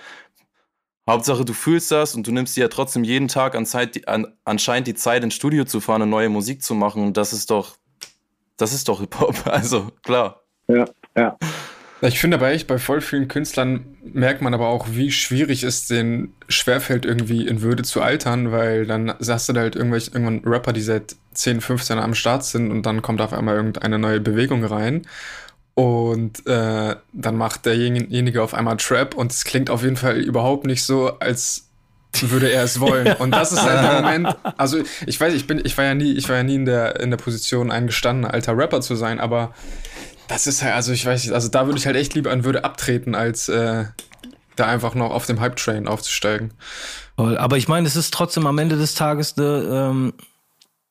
[1.08, 4.26] Hauptsache, du fühlst das und du nimmst dir ja trotzdem jeden Tag an Zeit, an,
[4.44, 7.50] anscheinend die Zeit ins Studio zu fahren und neue Musik zu machen und das ist
[7.50, 7.76] doch,
[8.56, 10.42] das ist doch Hip-Hop, also klar.
[10.68, 11.36] ja, ja.
[12.02, 15.86] Ich finde aber echt, bei voll vielen Künstlern merkt man aber auch, wie schwierig es
[15.86, 20.42] denen schwerfällt, irgendwie in Würde zu altern, weil dann sagst du da halt irgendwelche, irgendwann
[20.44, 24.20] Rapper, die seit 10, 15 am Start sind und dann kommt auf einmal irgendeine neue
[24.20, 25.06] Bewegung rein.
[25.72, 30.66] Und äh, dann macht derjenige auf einmal Trap und es klingt auf jeden Fall überhaupt
[30.66, 31.65] nicht so, als
[32.30, 33.14] würde er es wollen.
[33.16, 34.36] Und das ist halt der Moment.
[34.56, 37.00] Also ich weiß, ich bin, ich war ja nie, ich war ja nie in der
[37.00, 39.52] in der Position, ein gestandener alter Rapper zu sein, aber
[40.28, 42.44] das ist halt, also ich weiß nicht, also da würde ich halt echt lieber an
[42.44, 43.84] Würde abtreten, als äh,
[44.56, 46.52] da einfach noch auf dem Hype-Train aufzusteigen.
[47.16, 50.14] Aber ich meine, es ist trotzdem am Ende des Tages, ne, ähm,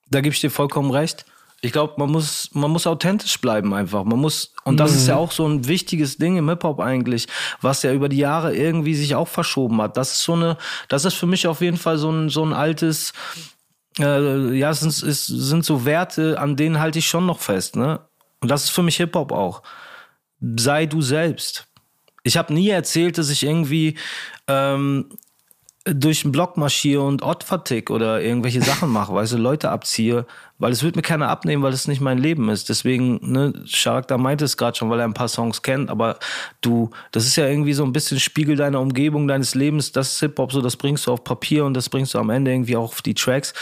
[0.10, 1.26] da gebe ich dir vollkommen recht.
[1.62, 4.04] Ich glaube, man muss, man muss authentisch bleiben einfach.
[4.04, 7.28] Man muss, und das ist ja auch so ein wichtiges Ding im Hip-Hop eigentlich,
[7.62, 9.98] was ja über die Jahre irgendwie sich auch verschoben hat.
[9.98, 10.58] Das ist so eine,
[10.90, 13.14] das ist für mich auf jeden Fall so ein, so ein altes,
[14.00, 17.76] äh, ja, es sind, es sind so Werte, an denen halte ich schon noch fest,
[17.76, 18.02] ne?
[18.42, 19.64] Und das ist für mich Hip-Hop auch.
[20.58, 21.68] Sei du selbst.
[22.24, 23.98] Ich habe nie erzählt, dass ich irgendwie
[24.48, 25.10] ähm,
[25.86, 30.26] durch den Block marschiere und Ort vertick oder irgendwelche Sachen mache, weißt du, Leute abziehe,
[30.58, 32.70] weil es wird mir keiner abnehmen, weil es nicht mein Leben ist.
[32.70, 36.18] Deswegen, ne, Charakter meinte es gerade schon, weil er ein paar Songs kennt, aber
[36.62, 40.20] du, das ist ja irgendwie so ein bisschen Spiegel deiner Umgebung, deines Lebens, das ist
[40.22, 42.92] Hip-Hop, so das bringst du auf Papier und das bringst du am Ende irgendwie auch
[42.92, 43.54] auf die Tracks.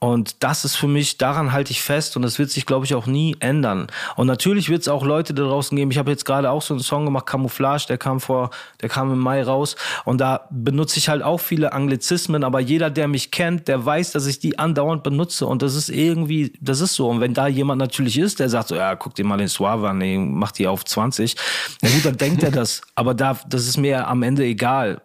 [0.00, 2.94] Und das ist für mich, daran halte ich fest und das wird sich, glaube ich,
[2.94, 3.88] auch nie ändern.
[4.14, 5.90] Und natürlich wird es auch Leute da draußen geben.
[5.90, 9.12] Ich habe jetzt gerade auch so einen Song gemacht, Camouflage, der kam vor, der kam
[9.12, 9.74] im Mai raus.
[10.04, 14.12] Und da benutze ich halt auch viele Anglizismen, aber jeder, der mich kennt, der weiß,
[14.12, 15.46] dass ich die andauernd benutze.
[15.46, 17.08] Und das ist irgendwie, das ist so.
[17.08, 19.88] Und wenn da jemand natürlich ist, der sagt so, ja, guck dir mal den Suave
[19.88, 21.36] an, nee, mach die auf 20.
[21.82, 22.82] Na gut, dann denkt er das.
[22.94, 25.02] Aber da, das ist mir am Ende egal.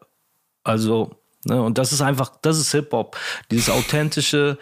[0.63, 1.15] Also,
[1.45, 3.17] ne, und das ist einfach, das ist Hip-Hop.
[3.51, 4.57] Dieses authentische,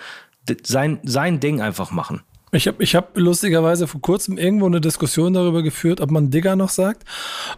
[0.64, 2.22] sein, sein Ding einfach machen.
[2.54, 6.58] Ich habe ich hab lustigerweise vor kurzem irgendwo eine Diskussion darüber geführt, ob man Digger
[6.58, 7.06] noch sagt.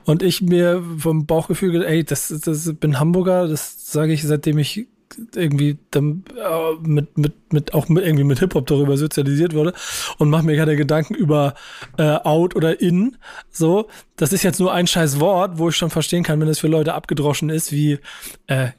[0.05, 4.87] Und ich mir vom Bauchgefühl, ey, das, das bin Hamburger, das sage ich seitdem ich
[5.35, 9.73] irgendwie dann, äh, mit, mit, mit, auch mit, irgendwie mit Hip-Hop darüber sozialisiert wurde
[10.17, 11.53] und mache mir keine Gedanken über
[11.97, 13.17] äh, out oder in.
[13.51, 16.59] So, das ist jetzt nur ein scheiß Wort, wo ich schon verstehen kann, wenn es
[16.59, 17.99] für Leute abgedroschen ist, wie
[18.47, 18.69] äh,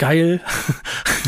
[0.00, 0.40] geil.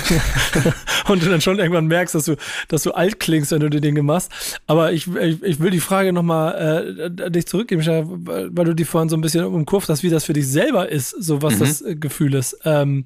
[1.09, 2.37] und du dann schon irgendwann merkst, dass du,
[2.69, 4.33] dass du alt klingst, wenn du die Dinge machst.
[4.67, 9.11] Aber ich, ich, ich will die Frage nochmal äh, dich zurückgeben, weil du die vorhin
[9.11, 11.95] so ein bisschen umkurvt hast, wie das für dich selber ist, so was das äh,
[11.95, 12.59] Gefühl ist.
[12.65, 13.05] Ähm,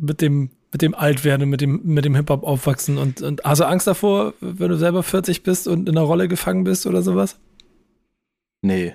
[0.00, 3.66] mit dem mit dem Altwerden, mit dem, mit dem Hip-Hop aufwachsen und, und hast du
[3.66, 7.38] Angst davor, wenn du selber 40 bist und in einer Rolle gefangen bist oder sowas?
[8.60, 8.94] Nee.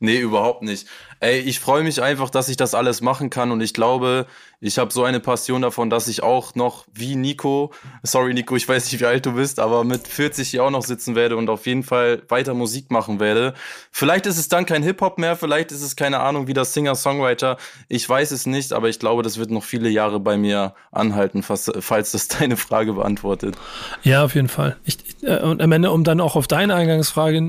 [0.00, 0.88] Nee, überhaupt nicht.
[1.20, 4.26] Ey, ich freue mich einfach, dass ich das alles machen kann und ich glaube,
[4.60, 8.68] ich habe so eine Passion davon, dass ich auch noch wie Nico, sorry Nico, ich
[8.68, 11.50] weiß nicht, wie alt du bist, aber mit 40 hier auch noch sitzen werde und
[11.50, 13.54] auf jeden Fall weiter Musik machen werde.
[13.90, 17.58] Vielleicht ist es dann kein Hip-Hop mehr, vielleicht ist es keine Ahnung, wie das Singer-Songwriter.
[17.88, 21.42] Ich weiß es nicht, aber ich glaube, das wird noch viele Jahre bei mir anhalten,
[21.42, 21.64] falls,
[22.12, 23.56] das deine Frage beantwortet.
[24.02, 24.76] Ja, auf jeden Fall.
[24.84, 27.40] Ich, äh, und am Ende, um dann auch auf deine Eingangsfrage, äh,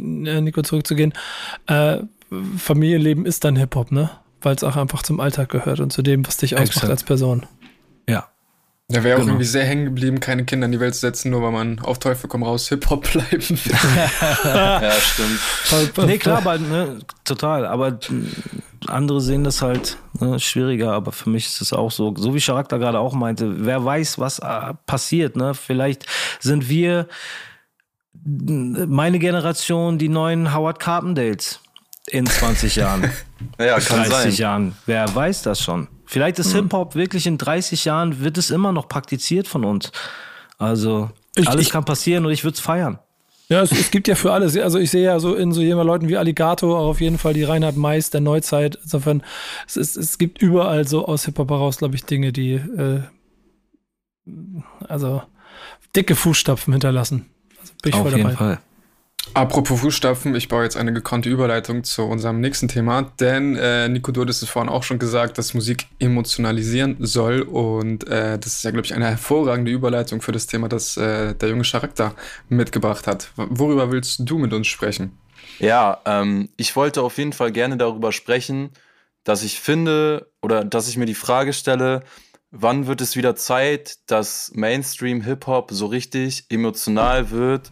[0.42, 1.14] Nico, zurückzugehen,
[1.68, 2.00] äh,
[2.58, 4.10] Familienleben ist dann Hip-Hop, ne?
[4.42, 6.92] Weil es auch einfach zum Alltag gehört und zu dem, was dich ausmacht Exakt.
[6.92, 7.46] als Person.
[8.08, 8.28] Ja.
[8.90, 9.34] Da wäre auch genau.
[9.34, 12.00] irgendwie sehr hängen geblieben, keine Kinder in die Welt zu setzen, nur weil man auf
[12.00, 13.60] Teufel komm raus Hip-Hop bleiben
[14.46, 16.08] ja, stimmt.
[16.08, 17.66] nee, klar, aber, ne, total.
[17.66, 18.00] Aber
[18.86, 22.14] andere sehen das halt ne, schwieriger, aber für mich ist es auch so.
[22.16, 25.54] So wie Charakter gerade auch meinte, wer weiß, was äh, passiert, ne?
[25.54, 26.06] Vielleicht
[26.40, 27.08] sind wir
[28.24, 31.62] meine Generation die neuen Howard Carpendales
[32.10, 33.12] in 20 Jahren.
[33.60, 34.34] ja, kann 30 sein.
[34.34, 34.76] Jahren.
[34.86, 35.88] Wer weiß das schon?
[36.06, 36.64] Vielleicht ist hm.
[36.64, 39.92] Hip-Hop wirklich in 30 Jahren, wird es immer noch praktiziert von uns.
[40.58, 43.00] Also, ich, alles ich, kann passieren und ich würde es feiern.
[43.50, 44.58] Ja, es, es, gibt ja für alles.
[44.58, 47.34] Also ich sehe ja so in so jemand Leuten wie Alligator auch auf jeden Fall
[47.34, 48.78] die Reinhard Mais der Neuzeit.
[48.84, 49.24] Insofern,
[49.66, 53.02] es, ist, es gibt überall so aus Hip-Hop heraus, glaube ich, Dinge, die äh,
[54.88, 55.22] also
[55.96, 57.28] dicke Fußstapfen hinterlassen.
[57.60, 58.60] Also bin ich auf voll jeden Fall.
[59.34, 64.12] Apropos Fußstapfen, ich baue jetzt eine gekonnte Überleitung zu unserem nächsten Thema, denn äh, Nico,
[64.12, 68.64] du hattest es vorhin auch schon gesagt, dass Musik emotionalisieren soll und äh, das ist
[68.64, 72.16] ja, glaube ich, eine hervorragende Überleitung für das Thema, das äh, der junge Charakter
[72.50, 73.32] mitgebracht hat.
[73.36, 75.18] Worüber willst du mit uns sprechen?
[75.60, 78.72] Ja, ähm, ich wollte auf jeden Fall gerne darüber sprechen,
[79.24, 82.04] dass ich finde oder dass ich mir die Frage stelle,
[82.52, 87.70] wann wird es wieder Zeit, dass Mainstream Hip-Hop so richtig emotional wird?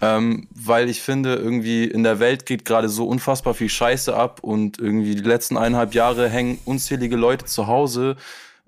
[0.00, 4.40] Ähm, weil ich finde, irgendwie in der Welt geht gerade so unfassbar viel Scheiße ab
[4.42, 8.16] und irgendwie die letzten eineinhalb Jahre hängen unzählige Leute zu Hause.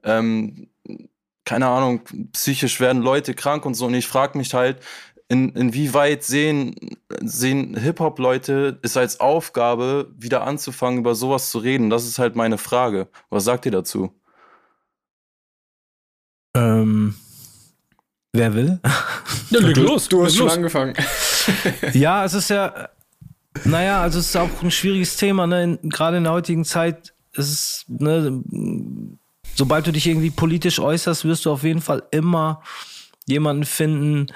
[0.02, 0.68] Ähm,
[1.44, 3.86] keine Ahnung, psychisch werden Leute krank und so.
[3.86, 4.78] Und ich frage mich halt,
[5.28, 6.74] in, inwieweit sehen,
[7.20, 11.90] sehen Hip-Hop-Leute es als Aufgabe, wieder anzufangen, über sowas zu reden?
[11.90, 13.08] Das ist halt meine Frage.
[13.30, 14.12] Was sagt ihr dazu?
[16.54, 17.14] Ähm,
[18.32, 18.80] wer will?
[19.50, 20.08] Ja, leg los.
[20.08, 20.54] Du hast schon los.
[20.54, 20.94] angefangen.
[21.92, 22.88] ja, es ist ja,
[23.64, 25.78] naja, also es ist auch ein schwieriges Thema, ne?
[25.82, 28.42] Gerade in der heutigen Zeit ist es, ne,
[29.54, 32.62] sobald du dich irgendwie politisch äußerst, wirst du auf jeden Fall immer
[33.26, 34.28] jemanden finden,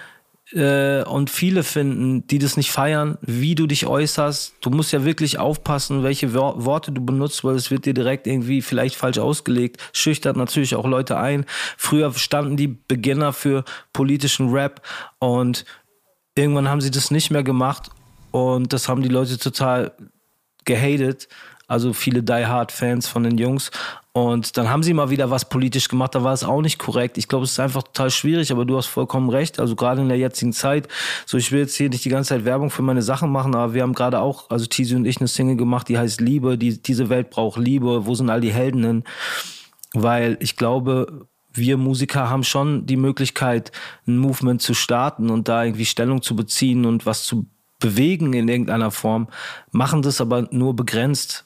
[0.53, 4.55] äh, und viele finden, die das nicht feiern, wie du dich äußerst.
[4.61, 8.27] Du musst ja wirklich aufpassen, welche Wor Worte du benutzt, weil es wird dir direkt
[8.27, 9.83] irgendwie vielleicht falsch ausgelegt.
[9.93, 11.47] Schüchtert natürlich auch Leute ein.
[11.77, 14.83] Früher standen die Beginner für politischen Rap
[15.19, 15.65] und
[16.37, 17.91] irgendwann haben sie das nicht mehr gemacht
[18.31, 19.93] und das haben die Leute total
[20.65, 21.29] gehatet.
[21.69, 23.73] Also viele Die Hard Fans von den Jungs
[24.17, 27.19] und dann haben sie mal wieder was politisch gemacht, da war es auch nicht korrekt.
[27.19, 29.61] Ich glaube, es ist einfach total schwierig, aber du hast vollkommen recht.
[29.61, 30.89] Also gerade in der jetzigen Zeit,
[31.27, 33.75] so ich will jetzt hier nicht die ganze Zeit Werbung für meine Sachen machen, aber
[33.75, 36.81] wir haben gerade auch, also Tizi und ich eine Single gemacht, die heißt Liebe, die,
[36.81, 39.05] diese Welt braucht Liebe, wo sind all die Helden hin?
[39.93, 43.71] Weil ich glaube, wir Musiker haben schon die Möglichkeit,
[44.07, 47.45] ein Movement zu starten und da irgendwie Stellung zu beziehen und was zu
[47.81, 49.29] bewegen in irgendeiner Form,
[49.73, 51.45] machen das aber nur begrenzt,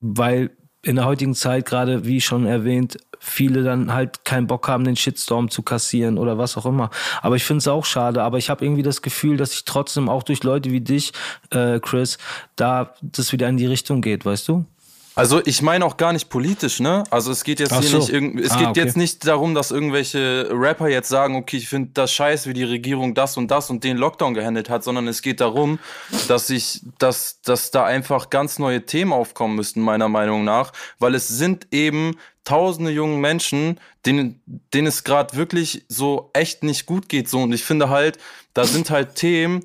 [0.00, 4.84] weil in der heutigen Zeit, gerade wie schon erwähnt, viele dann halt keinen Bock haben,
[4.84, 6.90] den Shitstorm zu kassieren oder was auch immer.
[7.20, 8.22] Aber ich finde es auch schade.
[8.22, 11.12] Aber ich habe irgendwie das Gefühl, dass ich trotzdem auch durch Leute wie dich,
[11.50, 12.18] äh, Chris,
[12.56, 14.66] da das wieder in die Richtung geht, weißt du?
[15.18, 17.02] Also ich meine auch gar nicht politisch, ne?
[17.10, 17.98] Also es geht jetzt Ach hier so.
[17.98, 18.80] nicht irgendwie, es ah, geht okay.
[18.80, 22.62] jetzt nicht darum, dass irgendwelche Rapper jetzt sagen, okay, ich finde das scheiße, wie die
[22.62, 25.80] Regierung das und das und den Lockdown gehandelt hat, sondern es geht darum,
[26.28, 31.16] dass ich, dass, dass da einfach ganz neue Themen aufkommen müssten, meiner Meinung nach, weil
[31.16, 34.40] es sind eben tausende jungen Menschen, denen,
[34.72, 38.18] denen es gerade wirklich so echt nicht gut geht, so und ich finde halt,
[38.54, 39.64] da sind halt Themen,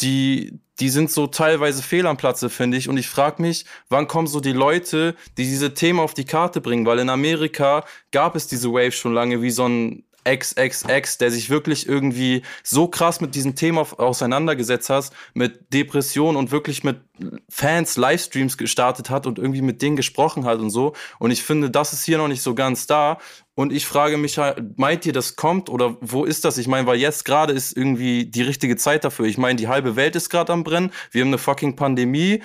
[0.00, 2.88] die, die sind so teilweise fehl am Platze, finde ich.
[2.88, 6.60] Und ich frage mich, wann kommen so die Leute, die diese Themen auf die Karte
[6.60, 6.86] bringen?
[6.86, 11.50] Weil in Amerika gab es diese Wave schon lange, wie so ein XXX, der sich
[11.50, 17.00] wirklich irgendwie so krass mit diesem Thema auseinandergesetzt hat, mit Depression und wirklich mit
[17.48, 20.94] Fans Livestreams gestartet hat und irgendwie mit denen gesprochen hat und so.
[21.18, 23.18] Und ich finde, das ist hier noch nicht so ganz da.
[23.54, 26.56] Und ich frage mich halt, meint ihr, das kommt oder wo ist das?
[26.56, 29.26] Ich meine, weil jetzt gerade ist irgendwie die richtige Zeit dafür.
[29.26, 30.92] Ich meine, die halbe Welt ist gerade am Brennen.
[31.10, 32.42] Wir haben eine fucking Pandemie.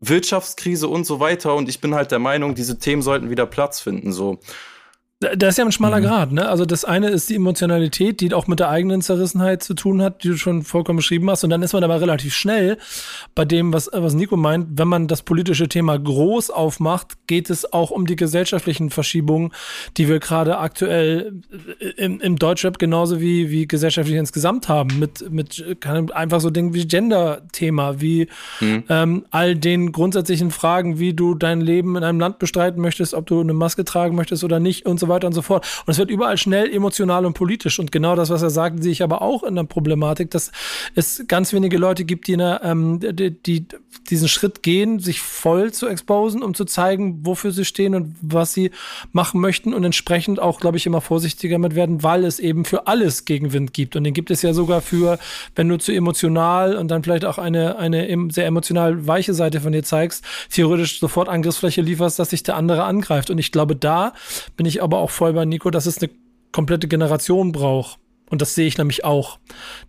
[0.00, 1.54] Wirtschaftskrise und so weiter.
[1.54, 4.38] Und ich bin halt der Meinung, diese Themen sollten wieder Platz finden, so.
[5.20, 6.04] Da ist ja ein schmaler mhm.
[6.04, 6.48] Grad, ne?
[6.48, 10.22] Also das eine ist die Emotionalität, die auch mit der eigenen Zerrissenheit zu tun hat,
[10.22, 11.42] die du schon vollkommen beschrieben hast.
[11.42, 12.78] Und dann ist man aber relativ schnell
[13.34, 17.72] bei dem, was, was Nico meint, wenn man das politische Thema groß aufmacht, geht es
[17.72, 19.50] auch um die gesellschaftlichen Verschiebungen,
[19.96, 21.42] die wir gerade aktuell
[21.96, 25.00] im, im Deutschrap genauso wie, wie gesellschaftlich insgesamt haben.
[25.00, 25.66] Mit, mit
[26.12, 28.28] einfach so Dingen wie Gender-Thema, wie
[28.60, 28.84] mhm.
[28.88, 33.26] ähm, all den grundsätzlichen Fragen, wie du dein Leben in einem Land bestreiten möchtest, ob
[33.26, 35.66] du eine Maske tragen möchtest oder nicht und so weiter und so fort.
[35.86, 37.78] Und es wird überall schnell emotional und politisch.
[37.78, 40.52] Und genau das, was er sagt, sehe ich aber auch in der Problematik, dass
[40.94, 43.66] es ganz wenige Leute gibt, die, eine, ähm, die, die
[44.10, 48.54] diesen Schritt gehen, sich voll zu exposen, um zu zeigen, wofür sie stehen und was
[48.54, 48.70] sie
[49.12, 52.86] machen möchten und entsprechend auch, glaube ich, immer vorsichtiger mit werden, weil es eben für
[52.86, 53.96] alles Gegenwind gibt.
[53.96, 55.18] Und den gibt es ja sogar für,
[55.54, 59.72] wenn du zu emotional und dann vielleicht auch eine, eine sehr emotional weiche Seite von
[59.72, 63.30] dir zeigst, theoretisch sofort Angriffsfläche lieferst, dass sich der andere angreift.
[63.30, 64.14] Und ich glaube, da
[64.56, 66.10] bin ich aber auch voll bei Nico, dass es eine
[66.52, 67.98] komplette Generation braucht.
[68.30, 69.38] Und das sehe ich nämlich auch.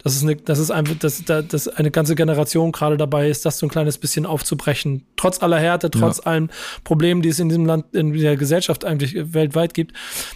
[0.02, 3.58] Das ist eine, das ist einfach, dass, dass eine ganze Generation gerade dabei ist, das
[3.58, 5.06] so ein kleines bisschen aufzubrechen.
[5.18, 6.24] Trotz aller Härte, trotz ja.
[6.24, 6.50] allen
[6.86, 9.94] Problemen, die es in diesem Land, in der Gesellschaft eigentlich weltweit gibt,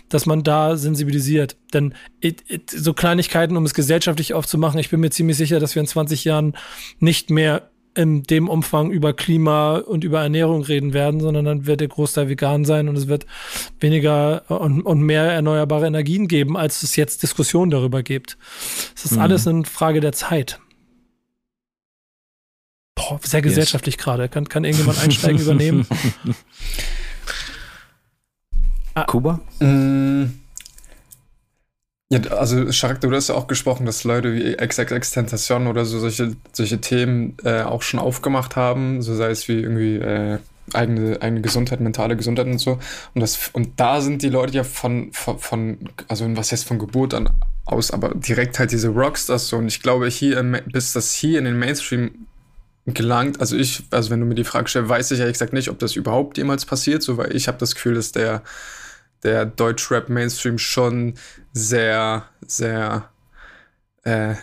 [0.10, 1.56] dass man da sensibilisiert.
[1.74, 5.76] Denn it, it, so Kleinigkeiten, um es gesellschaftlich aufzumachen, ich bin mir ziemlich sicher, dass
[5.76, 6.58] wir in 20 Jahren
[7.00, 11.82] nicht mehr in dem Umfang über Klima und über Ernährung reden werden, sondern dann wird
[11.82, 13.26] der Großteil vegan sein und es wird
[13.80, 18.38] weniger und, und mehr erneuerbare Energien geben, als es jetzt Diskussionen darüber gibt.
[18.96, 19.22] Es ist mhm.
[19.22, 20.60] alles eine Frage der Zeit.
[22.96, 24.04] Boah, sehr gesellschaftlich yes.
[24.04, 24.30] gerade.
[24.30, 25.88] Kann, kann irgendjemand einsteigen, übernehmen?
[28.96, 29.06] Ah.
[29.06, 29.40] Kuba?
[29.60, 30.26] Mm.
[32.14, 35.98] Ja, also Charakter, du hast ja auch gesprochen, dass Leute wie XXX Tentation oder so
[35.98, 40.38] solche, solche Themen äh, auch schon aufgemacht haben, so sei es wie irgendwie äh,
[40.74, 42.74] eigene, eigene Gesundheit, mentale Gesundheit und so.
[43.16, 46.78] Und, das, und da sind die Leute ja von, von, von also was heißt von
[46.78, 47.32] Geburt an
[47.66, 49.58] aus, aber direkt halt diese Rockstars so.
[49.58, 52.28] Und ich glaube, hier, bis das hier in den Mainstream
[52.86, 55.70] gelangt, also ich, also wenn du mir die Frage stellst, weiß ich ehrlich gesagt nicht,
[55.70, 58.44] ob das überhaupt jemals passiert, so weil ich habe das Gefühl, dass der
[59.24, 61.16] der Deutschrap-Mainstream schon
[61.54, 63.10] sehr, sehr
[64.04, 64.36] äh,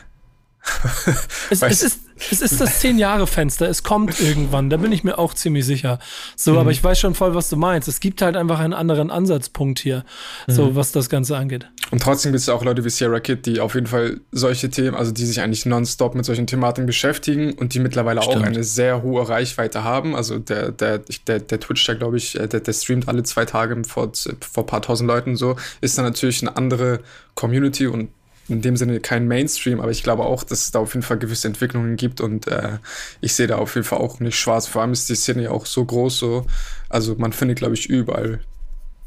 [1.51, 3.69] es, es, ist, es ist das Zehn-Jahre-Fenster.
[3.69, 4.69] Es kommt irgendwann.
[4.69, 5.99] Da bin ich mir auch ziemlich sicher.
[6.37, 6.59] So, mhm.
[6.59, 7.89] aber ich weiß schon voll, was du meinst.
[7.89, 10.05] Es gibt halt einfach einen anderen Ansatzpunkt hier,
[10.47, 10.53] mhm.
[10.53, 11.67] so was das Ganze angeht.
[11.91, 14.71] Und trotzdem gibt es ja auch Leute wie Sierra Kid, die auf jeden Fall solche
[14.71, 18.37] Themen, also die sich eigentlich nonstop mit solchen Thematiken beschäftigen und die mittlerweile Stimmt.
[18.37, 20.15] auch eine sehr hohe Reichweite haben.
[20.15, 23.45] Also der, der, der, der Twitch, der glaube ich, äh, der, der streamt alle zwei
[23.45, 27.01] Tage vor, vor ein paar tausend Leuten so, ist dann natürlich eine andere
[27.35, 28.11] Community und
[28.49, 31.19] in dem Sinne kein Mainstream, aber ich glaube auch, dass es da auf jeden Fall
[31.19, 32.79] gewisse Entwicklungen gibt und äh,
[33.21, 34.67] ich sehe da auf jeden Fall auch nicht schwarz.
[34.67, 36.47] Vor allem ist die Szene ja auch so groß, so.
[36.89, 38.41] Also man findet, glaube ich, überall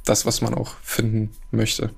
[0.05, 1.89] das, was man auch finden möchte.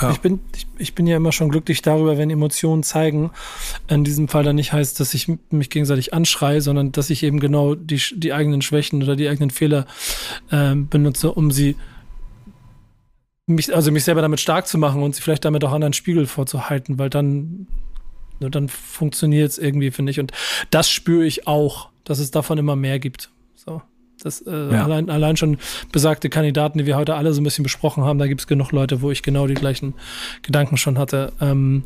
[0.00, 0.10] Ja.
[0.10, 3.30] Ich, bin, ich, ich, bin ja immer schon glücklich darüber, wenn Emotionen zeigen.
[3.88, 7.38] In diesem Fall dann nicht heißt, dass ich mich gegenseitig anschreie, sondern dass ich eben
[7.38, 9.86] genau die, die eigenen Schwächen oder die eigenen Fehler
[10.50, 11.76] äh, benutze, um sie
[13.46, 16.26] mich, also mich selber damit stark zu machen und sie vielleicht damit auch anderen Spiegel
[16.26, 17.68] vorzuhalten, weil dann,
[18.40, 20.18] dann funktioniert es irgendwie, finde ich.
[20.18, 20.32] Und
[20.70, 23.30] das spüre ich auch, dass es davon immer mehr gibt.
[23.54, 23.80] So.
[24.24, 24.84] Das, äh, ja.
[24.84, 25.58] allein, allein schon
[25.92, 28.72] besagte Kandidaten, die wir heute alle so ein bisschen besprochen haben, da gibt es genug
[28.72, 29.94] Leute, wo ich genau die gleichen
[30.42, 31.84] Gedanken schon hatte, ähm,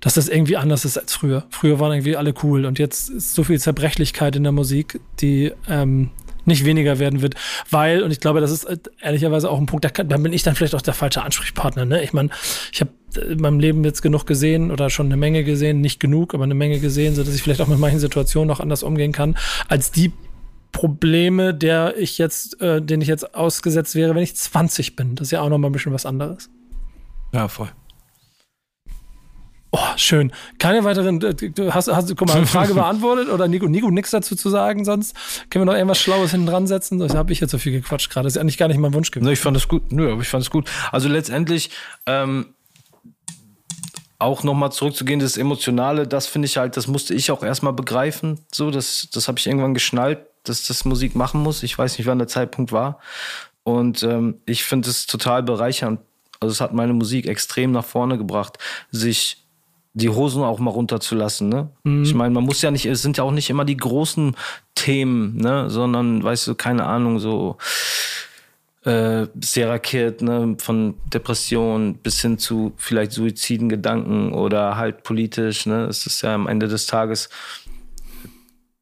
[0.00, 1.44] dass das irgendwie anders ist als früher.
[1.50, 5.52] Früher waren irgendwie alle cool und jetzt ist so viel Zerbrechlichkeit in der Musik, die
[5.68, 6.10] ähm,
[6.44, 7.34] nicht weniger werden wird,
[7.70, 10.32] weil, und ich glaube, das ist äh, ehrlicherweise auch ein Punkt, da, kann, da bin
[10.32, 11.84] ich dann vielleicht auch der falsche Ansprechpartner.
[11.84, 12.02] Ne?
[12.02, 12.30] Ich meine,
[12.72, 12.90] ich habe
[13.28, 16.54] in meinem Leben jetzt genug gesehen oder schon eine Menge gesehen, nicht genug, aber eine
[16.54, 19.36] Menge gesehen, so dass ich vielleicht auch mit manchen Situationen noch anders umgehen kann,
[19.68, 20.12] als die
[20.72, 25.14] Probleme, der ich jetzt, äh, den ich jetzt ausgesetzt wäre, wenn ich 20 bin.
[25.14, 26.48] Das ist ja auch noch mal ein bisschen was anderes.
[27.32, 27.70] Ja, voll.
[29.74, 30.32] Oh, schön.
[30.58, 34.10] Keine weiteren, äh, du hast, hast guck mal, eine Frage beantwortet oder Nico, Nico nichts
[34.10, 35.14] dazu zu sagen, sonst
[35.48, 36.98] können wir noch irgendwas Schlaues hinten dran setzen.
[36.98, 38.24] Das habe ich jetzt so viel gequatscht gerade.
[38.26, 39.26] Das ist eigentlich gar nicht mein Wunsch gewesen.
[39.26, 39.90] Nee, ich fand es gut.
[39.90, 40.70] Nö, aber ich fand es gut.
[40.90, 41.70] Also letztendlich,
[42.04, 42.54] ähm,
[44.18, 48.40] auch nochmal zurückzugehen, das Emotionale, das finde ich halt, das musste ich auch erstmal begreifen.
[48.52, 51.62] So, das, das habe ich irgendwann geschnallt, dass das Musik machen muss.
[51.62, 52.98] Ich weiß nicht, wann der Zeitpunkt war.
[53.64, 56.00] Und ähm, ich finde es total bereichernd.
[56.40, 58.58] Also es hat meine Musik extrem nach vorne gebracht,
[58.90, 59.44] sich
[59.94, 61.48] die Hosen auch mal runterzulassen.
[61.48, 61.70] Ne?
[61.84, 62.02] Mhm.
[62.02, 64.36] Ich meine, man muss ja nicht, es sind ja auch nicht immer die großen
[64.74, 65.70] Themen, ne?
[65.70, 67.58] sondern, weißt du, keine Ahnung, so
[68.84, 69.26] äh,
[69.78, 75.84] Kid, ne, von Depression bis hin zu vielleicht Suiziden Gedanken oder halt politisch, ne?
[75.84, 77.28] Es ist ja am Ende des Tages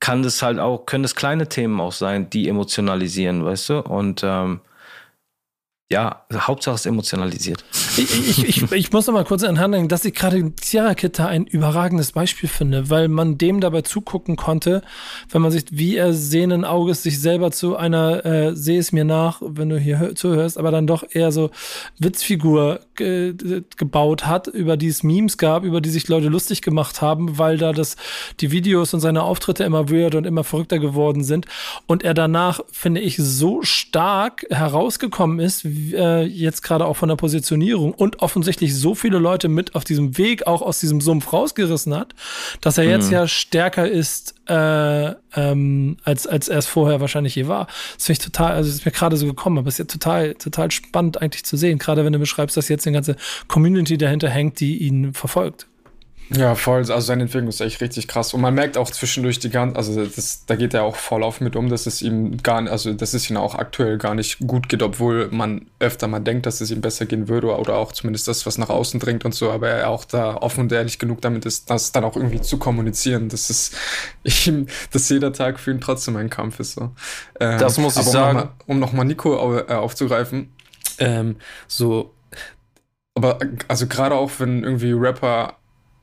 [0.01, 3.81] kann das halt auch, können das kleine Themen auch sein, die emotionalisieren, weißt du?
[3.81, 4.61] Und ähm,
[5.93, 7.65] ja, Hauptsache es emotionalisiert.
[7.97, 11.27] Ich, ich, ich, ich muss noch mal kurz anhandeln, dass ich gerade Sierra Kid da
[11.27, 14.83] ein überragendes Beispiel finde, weil man dem dabei zugucken konnte,
[15.31, 19.05] wenn man sich, wie er sehenden Auges sich selber zu einer, äh, seh es mir
[19.05, 21.51] nach, wenn du hier zuhörst, aber dann doch eher so
[21.99, 23.35] Witzfigur ge
[23.77, 27.59] gebaut hat, über die es Memes gab, über die sich Leute lustig gemacht haben, weil
[27.59, 27.97] da das,
[28.39, 31.47] die Videos und seine Auftritte immer weird und immer verrückter geworden sind
[31.87, 35.65] und er danach, finde ich, so stark herausgekommen ist,
[35.95, 40.19] äh, jetzt gerade auch von der Positionierung und offensichtlich so viele Leute mit auf diesem
[40.19, 42.15] Weg auch aus diesem Sumpf rausgerissen hat,
[42.61, 43.15] dass er jetzt mhm.
[43.15, 47.67] ja stärker ist, äh, ähm, als, als er es vorher wahrscheinlich je war.
[47.97, 50.35] Das finde ich total, also ist mir gerade so gekommen, aber es ist ja total,
[50.35, 53.17] total spannend eigentlich zu sehen, gerade wenn du beschreibst, dass jetzt eine ganze
[53.49, 55.70] Community dahinter hängt, die ihn verfolgt.
[56.33, 56.79] Ja, voll.
[56.79, 58.33] Also seine Entwicklung ist echt richtig krass.
[58.35, 61.41] Und man merkt auch zwischendurch die ganze, also das, da geht er auch voll auf
[61.41, 64.39] mit um, dass es ihm gar nicht, also dass es ihm auch aktuell gar nicht
[64.47, 67.91] gut geht, obwohl man öfter mal denkt, dass es ihm besser gehen würde oder auch
[67.91, 71.01] zumindest das, was nach außen dringt und so, aber er auch da offen und ehrlich
[71.01, 73.29] genug damit ist, das dann auch irgendwie zu kommunizieren.
[73.29, 73.77] Das ist
[74.47, 76.75] ihm, dass jeder Tag für ihn trotzdem ein Kampf ist.
[76.75, 76.93] So.
[77.41, 78.51] Ähm, das muss ich sagen.
[78.67, 80.53] Um nochmal noch Nico äh, aufzugreifen,
[80.99, 82.15] ähm, so
[83.15, 85.57] aber also gerade auch wenn irgendwie Rapper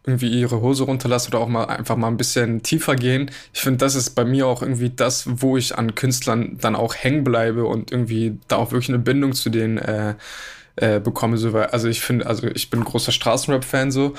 [0.08, 3.30] irgendwie ihre Hose runterlassen oder auch mal einfach mal ein bisschen tiefer gehen.
[3.54, 6.96] Ich finde, das ist bei mir auch irgendwie das, wo ich an Künstlern dann auch
[6.96, 10.16] hängen bleibe und irgendwie da auch wirklich eine Bindung zu denen äh,
[10.78, 11.38] äh, bekomme.
[11.38, 14.14] So, weil, also ich finde, also ich bin großer Straßenrap-Fan so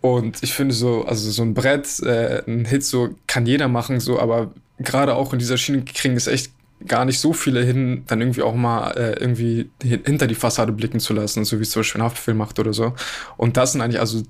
[0.00, 3.98] und ich finde so, also so ein Brett, äh, ein Hit so kann jeder machen
[3.98, 6.52] so, aber gerade auch in dieser Schiene kriegen es echt
[6.86, 11.00] gar nicht so viele hin, dann irgendwie auch mal äh, irgendwie hinter die Fassade blicken
[11.00, 12.94] zu lassen, so wie es zum Beispiel ein Haftbefehl macht oder so.
[13.36, 14.22] Und das sind eigentlich, also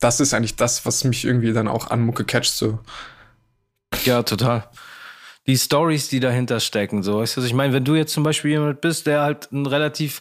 [0.00, 2.78] das ist eigentlich das, was mich irgendwie dann auch an Mucke catcht, so.
[4.04, 4.68] Ja, total.
[5.46, 7.18] Die Stories, die dahinter stecken, so.
[7.18, 10.20] Also ich meine, wenn du jetzt zum Beispiel jemand bist, der halt ein relativ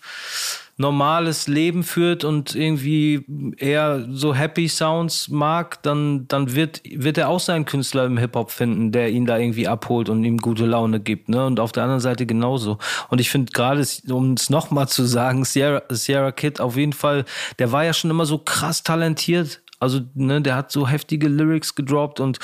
[0.77, 3.25] normales Leben führt und irgendwie
[3.57, 8.51] eher so Happy Sounds mag, dann, dann wird, wird er auch seinen Künstler im Hip-Hop
[8.51, 11.29] finden, der ihn da irgendwie abholt und ihm gute Laune gibt.
[11.29, 11.45] Ne?
[11.47, 12.77] Und auf der anderen Seite genauso.
[13.09, 17.25] Und ich finde gerade, um es nochmal zu sagen, Sierra, Sierra Kid auf jeden Fall,
[17.57, 21.75] der war ja schon immer so krass talentiert also, ne, der hat so heftige Lyrics
[21.75, 22.39] gedroppt und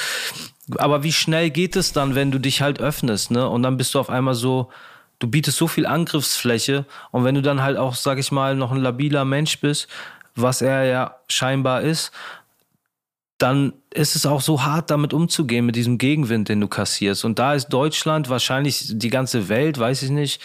[0.78, 3.50] aber wie schnell geht es dann, wenn du dich halt öffnest, ne?
[3.50, 4.70] Und dann bist du auf einmal so,
[5.20, 8.72] du bietest so viel Angriffsfläche und wenn du dann halt auch, sag ich mal, noch
[8.72, 9.88] ein labiler Mensch bist,
[10.36, 12.12] was er ja scheinbar ist,
[13.38, 17.26] dann ist es auch so hart, damit umzugehen, mit diesem Gegenwind, den du kassierst.
[17.26, 20.42] Und da ist Deutschland, wahrscheinlich die ganze Welt, weiß ich nicht,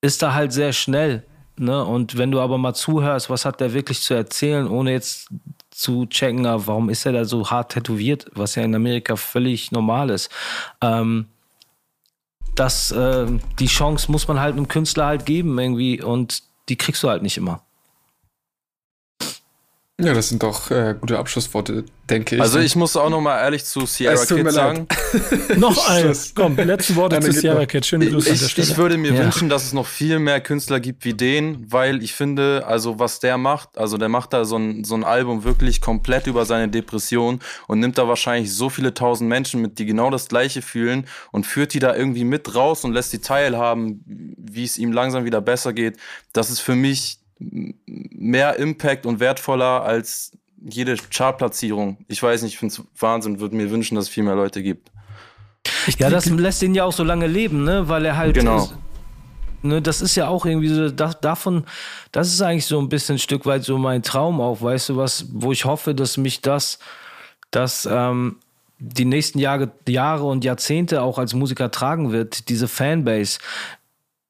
[0.00, 1.24] ist da halt sehr schnell.
[1.56, 1.84] Ne?
[1.84, 5.28] Und wenn du aber mal zuhörst, was hat der wirklich zu erzählen, ohne jetzt
[5.72, 10.10] zu checken, warum ist er da so hart tätowiert, was ja in Amerika völlig normal
[10.10, 10.30] ist.
[10.80, 11.26] Ähm,
[12.54, 13.26] das, äh,
[13.58, 17.22] die Chance muss man halt einem Künstler halt geben irgendwie und die kriegst du halt
[17.22, 17.62] nicht immer.
[20.02, 22.42] Ja, das sind doch äh, gute Abschlussworte, denke ich.
[22.42, 24.88] Also ich muss auch noch mal ehrlich zu Sierra Kid sagen.
[25.56, 26.32] noch eins.
[26.34, 27.86] Komm, letzte Worte zu Sierra Kid.
[27.86, 28.68] Schöne Grüße ich, an der Stelle.
[28.68, 29.22] Ich würde mir ja.
[29.22, 33.20] wünschen, dass es noch viel mehr Künstler gibt wie den, weil ich finde, also was
[33.20, 36.68] der macht, also der macht da so ein, so ein Album wirklich komplett über seine
[36.68, 37.38] Depression
[37.68, 41.46] und nimmt da wahrscheinlich so viele tausend Menschen mit, die genau das Gleiche fühlen und
[41.46, 45.40] führt die da irgendwie mit raus und lässt die teilhaben, wie es ihm langsam wieder
[45.40, 45.96] besser geht.
[46.32, 50.32] Das ist für mich mehr Impact und wertvoller als
[50.64, 51.98] jede Chartplatzierung.
[52.08, 54.62] Ich weiß nicht, ich finde es Wahnsinn, würde mir wünschen, dass es viel mehr Leute
[54.62, 54.90] gibt.
[55.98, 57.88] Ja, das lässt ihn ja auch so lange leben, ne?
[57.88, 58.34] Weil er halt.
[58.34, 58.70] Genau.
[59.62, 61.64] Ne, das ist ja auch irgendwie so, das, davon,
[62.10, 64.96] das ist eigentlich so ein bisschen ein Stück weit so mein Traum auch, weißt du
[64.96, 66.80] was, wo ich hoffe, dass mich das,
[67.52, 68.38] dass ähm,
[68.80, 73.38] die nächsten Jahre, Jahre und Jahrzehnte auch als Musiker tragen wird, diese Fanbase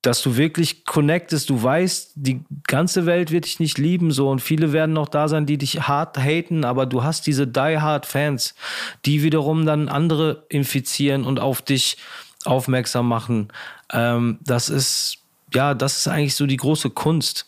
[0.02, 4.40] dass du wirklich connectest, du weißt, die ganze Welt wird dich nicht lieben, so und
[4.40, 8.56] viele werden noch da sein, die dich hart haten, aber du hast diese die-hard Fans,
[9.04, 11.98] die wiederum dann andere infizieren und auf dich
[12.44, 13.48] aufmerksam machen.
[13.92, 15.18] Ähm, das ist,
[15.54, 17.46] ja, das ist eigentlich so die große Kunst.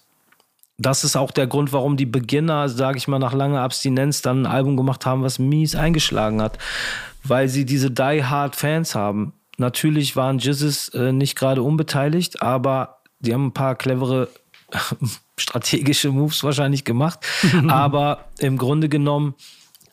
[0.78, 4.42] Das ist auch der Grund, warum die Beginner, sage ich mal, nach langer Abstinenz dann
[4.42, 6.58] ein Album gemacht haben, was mies eingeschlagen hat,
[7.24, 13.32] weil sie diese die-hard Fans haben Natürlich waren Jizzes äh, nicht gerade unbeteiligt, aber die
[13.32, 14.28] haben ein paar clevere
[15.38, 17.20] strategische Moves wahrscheinlich gemacht.
[17.68, 19.34] aber im Grunde genommen,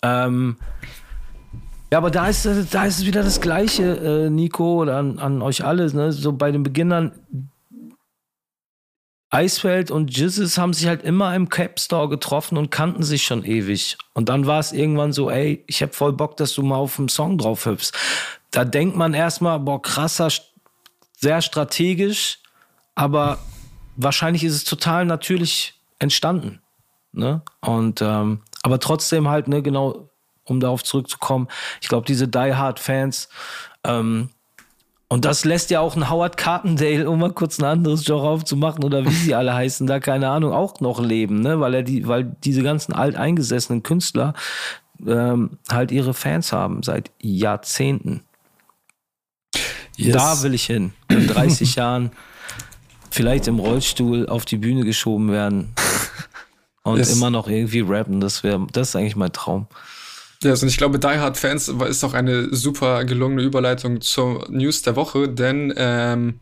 [0.01, 0.57] ähm,
[1.91, 5.19] ja, aber da ist, äh, da ist es wieder das Gleiche, äh, Nico, oder an,
[5.19, 5.93] an euch alle.
[5.93, 6.11] Ne?
[6.11, 7.11] So bei den Beginnern,
[9.29, 13.45] Eisfeld und Jizzes haben sich halt immer im Cap Store getroffen und kannten sich schon
[13.45, 13.97] ewig.
[14.13, 16.97] Und dann war es irgendwann so, ey, ich hab voll Bock, dass du mal auf
[16.97, 17.93] dem Song drauf hüpfst
[18.51, 20.29] da denkt man erstmal, boah, krasser,
[21.17, 22.39] sehr strategisch,
[22.95, 23.39] aber
[23.95, 26.61] wahrscheinlich ist es total natürlich entstanden.
[27.13, 27.41] Ne?
[27.61, 30.09] Und ähm, aber trotzdem halt, ne, genau,
[30.43, 31.47] um darauf zurückzukommen,
[31.81, 33.29] ich glaube, diese Die Hard Fans,
[33.83, 34.29] ähm,
[35.11, 38.81] und das lässt ja auch ein Howard Carpendale, um mal kurz ein anderes Genre aufzumachen
[38.81, 41.59] oder wie sie alle heißen, da keine Ahnung, auch noch leben, ne?
[41.59, 44.33] Weil er die, weil diese ganzen alteingesessenen Künstler
[45.05, 48.23] ähm, halt ihre Fans haben seit Jahrzehnten.
[50.01, 50.15] Yes.
[50.15, 50.93] Da will ich hin.
[51.09, 52.11] In 30 Jahren
[53.09, 55.73] vielleicht im Rollstuhl auf die Bühne geschoben werden
[56.83, 57.11] und yes.
[57.11, 58.21] immer noch irgendwie rappen.
[58.21, 59.67] Das wäre, das ist eigentlich mein Traum.
[60.43, 64.81] Ja, also ich glaube, Die Hard Fans ist auch eine super gelungene Überleitung zur News
[64.81, 66.39] der Woche, denn ähm,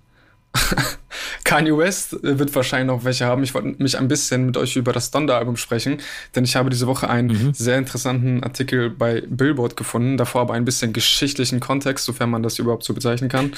[1.43, 3.43] Kanye West wird wahrscheinlich noch welche haben.
[3.43, 5.97] Ich wollte mich ein bisschen mit euch über das Donda-Album sprechen,
[6.35, 7.53] denn ich habe diese Woche einen mhm.
[7.53, 12.59] sehr interessanten Artikel bei Billboard gefunden, davor aber ein bisschen geschichtlichen Kontext, sofern man das
[12.59, 13.53] überhaupt so bezeichnen kann.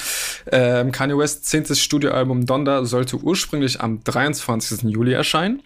[0.50, 4.84] Ähm, Kanye West zehntes Studioalbum Donda sollte ursprünglich am 23.
[4.84, 5.62] Juli erscheinen.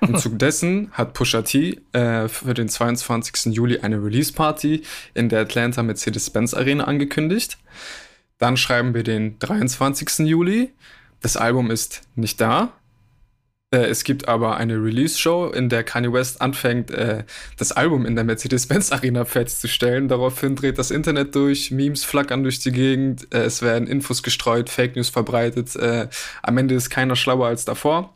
[0.00, 3.54] Im Zug dessen hat Pusha T äh, für den 22.
[3.54, 4.82] Juli eine Release-Party
[5.14, 7.58] in der Atlanta Mercedes-Benz Arena angekündigt.
[8.40, 10.26] Dann schreiben wir den 23.
[10.26, 10.72] Juli.
[11.20, 12.72] Das Album ist nicht da.
[13.70, 17.24] Äh, es gibt aber eine Release-Show, in der Kanye West anfängt, äh,
[17.58, 20.08] das Album in der Mercedes-Benz Arena fertigzustellen.
[20.08, 24.70] Daraufhin dreht das Internet durch, Memes flackern durch die Gegend, äh, es werden Infos gestreut,
[24.70, 25.76] Fake News verbreitet.
[26.42, 28.14] Am Ende ist keiner schlauer als davor.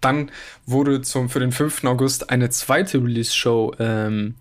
[0.00, 0.30] Dann
[0.66, 1.84] wurde zum, für den 5.
[1.84, 4.34] August eine zweite Release-Show ähm,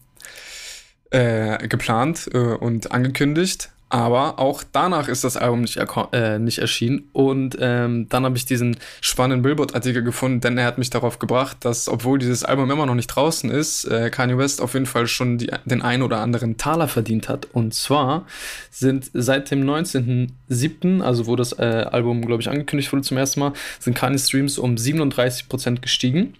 [1.12, 3.70] äh, geplant und angekündigt.
[3.94, 5.78] Aber auch danach ist das Album nicht,
[6.14, 7.10] äh, nicht erschienen.
[7.14, 11.58] Und ähm, dann habe ich diesen spannenden Billboard-Artikel gefunden, denn er hat mich darauf gebracht,
[11.60, 15.06] dass, obwohl dieses Album immer noch nicht draußen ist, äh, Kanye West auf jeden Fall
[15.06, 17.46] schon die, den ein oder anderen Taler verdient hat.
[17.54, 18.26] Und zwar
[18.72, 23.42] sind seit dem 19.07., also wo das äh, Album, glaube ich, angekündigt wurde zum ersten
[23.42, 26.34] Mal, sind Kanye Streams um 37% gestiegen.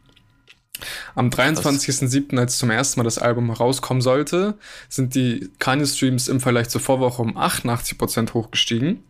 [1.16, 4.56] Am 23.07., als zum ersten Mal das Album rauskommen sollte,
[4.90, 9.04] sind die Kanye-Streams im Vergleich zur Vorwoche um 88% hochgestiegen.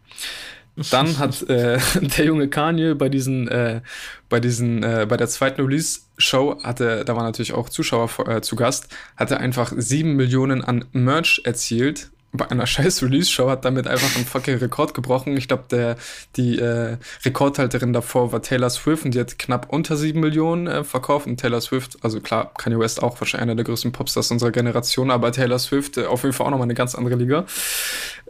[0.92, 3.82] Dann hat äh, der junge Kanye bei diesen, äh,
[4.30, 8.56] bei diesen, äh, bei der zweiten Release-Show hatte, da waren natürlich auch Zuschauer äh, zu
[8.56, 14.16] Gast, hatte einfach sieben Millionen an Merch erzielt bei einer scheiß Release-Show hat damit einfach
[14.16, 15.38] einen fucking Rekord gebrochen.
[15.38, 15.96] Ich glaube, der
[16.36, 20.84] die äh, Rekordhalterin davor war Taylor Swift und die hat knapp unter sieben Millionen äh,
[20.84, 21.28] verkauft.
[21.28, 25.12] Und Taylor Swift, also klar, Kanye West auch wahrscheinlich einer der größten Popstars unserer Generation,
[25.12, 27.46] aber Taylor Swift äh, auf jeden Fall auch nochmal eine ganz andere Liga.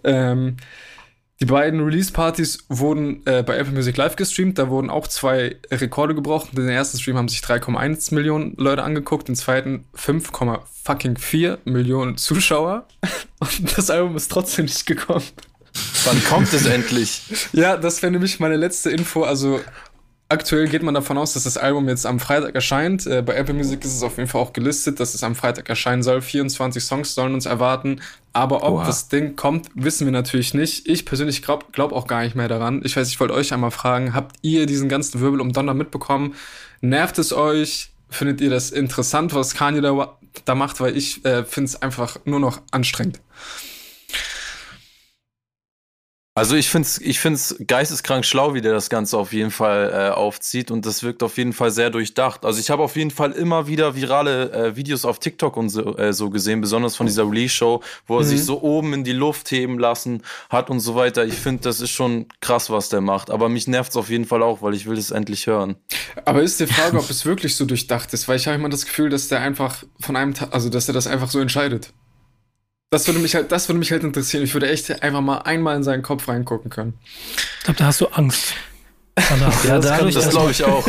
[0.04, 0.58] Ähm,
[1.44, 4.58] die beiden Release-Partys wurden äh, bei Apple Music Live gestreamt.
[4.58, 6.56] Da wurden auch zwei Rekorde gebrochen.
[6.56, 12.88] Den ersten Stream haben sich 3,1 Millionen Leute angeguckt, den zweiten 5,4 Millionen Zuschauer.
[13.40, 15.26] Und das Album ist trotzdem nicht gekommen.
[16.06, 17.24] Wann kommt es endlich?
[17.52, 19.24] Ja, das wäre nämlich meine letzte Info.
[19.24, 19.60] Also
[20.30, 23.06] Aktuell geht man davon aus, dass das Album jetzt am Freitag erscheint.
[23.06, 25.70] Äh, bei Apple Music ist es auf jeden Fall auch gelistet, dass es am Freitag
[25.70, 26.22] erscheinen soll.
[26.22, 28.02] 24 Songs sollen uns erwarten.
[28.32, 28.86] Aber ob Oha.
[28.86, 30.88] das Ding kommt, wissen wir natürlich nicht.
[30.88, 32.82] Ich persönlich glaube glaub auch gar nicht mehr daran.
[32.84, 36.34] Ich weiß, ich wollte euch einmal fragen, habt ihr diesen ganzen Wirbel um Donner mitbekommen?
[36.82, 37.92] Nervt es euch?
[38.10, 40.80] Findet ihr das interessant, was Kanye da, da macht?
[40.80, 43.20] Weil ich äh, finde es einfach nur noch anstrengend.
[46.36, 49.92] Also ich finde es ich find's geisteskrank schlau, wie der das Ganze auf jeden Fall
[49.94, 52.44] äh, aufzieht und das wirkt auf jeden Fall sehr durchdacht.
[52.44, 55.96] Also ich habe auf jeden Fall immer wieder virale äh, Videos auf TikTok und so,
[55.96, 58.28] äh, so gesehen, besonders von dieser Release-Show, wo er mhm.
[58.28, 61.24] sich so oben in die Luft heben lassen hat und so weiter.
[61.24, 63.30] Ich finde, das ist schon krass, was der macht.
[63.30, 65.76] Aber mich nervt es auf jeden Fall auch, weil ich will es endlich hören.
[66.26, 68.86] Aber ist die Frage, ob es wirklich so durchdacht ist, weil ich habe immer das
[68.86, 71.94] Gefühl, dass der einfach von einem, Ta also dass er das einfach so entscheidet.
[72.94, 74.44] Das würde mich halt, das würde mich halt interessieren.
[74.44, 76.94] Ich würde echt einfach mal einmal in seinen Kopf reingucken können.
[77.58, 78.54] Ich glaube, da hast du Angst.
[79.18, 80.88] ja, das, dadurch, das glaube ich auch.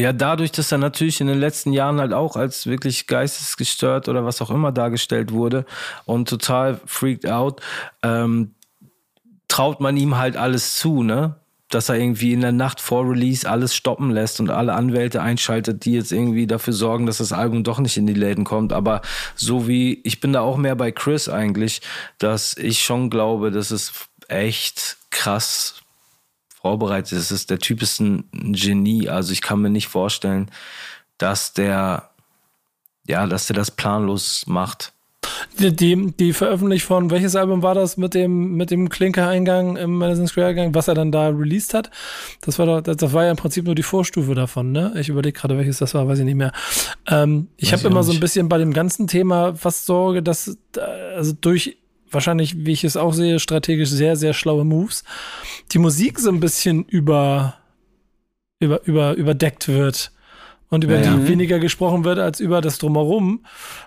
[0.00, 4.24] Ja, dadurch, dass er natürlich in den letzten Jahren halt auch als wirklich geistesgestört oder
[4.24, 5.66] was auch immer dargestellt wurde
[6.06, 7.60] und total freaked out,
[8.02, 8.54] ähm,
[9.48, 11.36] traut man ihm halt alles zu, ne?
[11.68, 15.84] Dass er irgendwie in der Nacht vor Release alles stoppen lässt und alle Anwälte einschaltet,
[15.84, 18.72] die jetzt irgendwie dafür sorgen, dass das Album doch nicht in die Läden kommt.
[18.72, 19.02] Aber
[19.34, 21.82] so wie, ich bin da auch mehr bei Chris eigentlich,
[22.18, 23.92] dass ich schon glaube, dass es
[24.28, 25.82] echt krass
[26.60, 27.30] vorbereitet ist.
[27.30, 29.08] ist der Typ ist ein Genie.
[29.08, 30.50] Also ich kann mir nicht vorstellen,
[31.18, 32.10] dass der,
[33.06, 34.92] ja, dass der das planlos macht.
[35.58, 39.98] Die, die, die veröffentlicht von, welches Album war das mit dem, mit dem Klinker-Eingang im
[39.98, 41.90] Madison Square Gang, was er dann da released hat?
[42.42, 44.94] Das war doch, das, das war ja im Prinzip nur die Vorstufe davon, ne?
[44.98, 46.52] Ich überlege gerade, welches das war, weiß ich nicht mehr.
[47.06, 50.56] Ähm, ich habe immer so ein bisschen bei dem ganzen Thema fast Sorge, dass,
[51.14, 51.78] also durch
[52.10, 55.04] wahrscheinlich, wie ich es auch sehe, strategisch sehr, sehr schlaue Moves,
[55.72, 57.54] die Musik so ein bisschen über,
[58.60, 60.12] über, über, überdeckt wird
[60.68, 61.28] und über ja, die ja.
[61.28, 63.44] weniger gesprochen wird als über das Drumherum,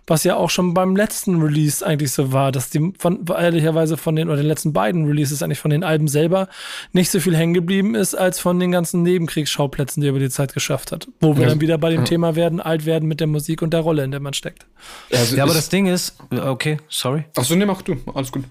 [0.08, 4.16] was ja auch schon beim letzten Release eigentlich so war, dass die von ehrlicherweise von
[4.16, 6.48] den oder den letzten beiden Releases eigentlich von den Alben selber
[6.94, 10.30] nicht so viel hängen geblieben ist als von den ganzen Nebenkriegsschauplätzen, die er über die
[10.30, 11.08] Zeit geschafft hat.
[11.20, 11.50] Wo wir ja.
[11.50, 14.12] dann wieder bei dem Thema werden, alt werden mit der Musik und der Rolle, in
[14.12, 14.66] der man steckt.
[15.12, 17.26] Also ja, aber das Ding ist, okay, sorry.
[17.36, 18.44] Achso, nee, mach du, alles gut.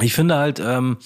[0.00, 0.98] Ich finde halt, ähm,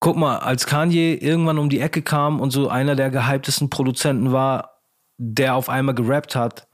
[0.00, 4.32] guck mal, als Kanye irgendwann um die Ecke kam und so einer der gehyptesten Produzenten
[4.32, 4.79] war,
[5.22, 6.66] der auf einmal gerappt hat.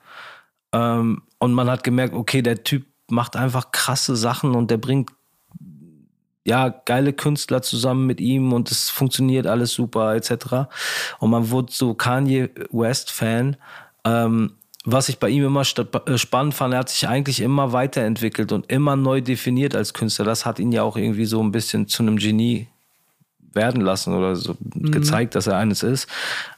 [0.73, 5.11] Ähm, und man hat gemerkt, okay, der Typ macht einfach krasse Sachen und der bringt
[6.45, 10.69] ja geile Künstler zusammen mit ihm und es funktioniert alles super etc.
[11.19, 13.57] Und man wurde so Kanye West Fan.
[14.05, 14.53] Ähm,
[14.85, 18.71] was ich bei ihm immer äh, spannend fand, er hat sich eigentlich immer weiterentwickelt und
[18.71, 20.25] immer neu definiert als Künstler.
[20.25, 22.69] Das hat ihn ja auch irgendwie so ein bisschen zu einem Genie
[23.57, 24.93] werden lassen oder so mhm.
[24.93, 26.09] gezeigt, dass er eines ist.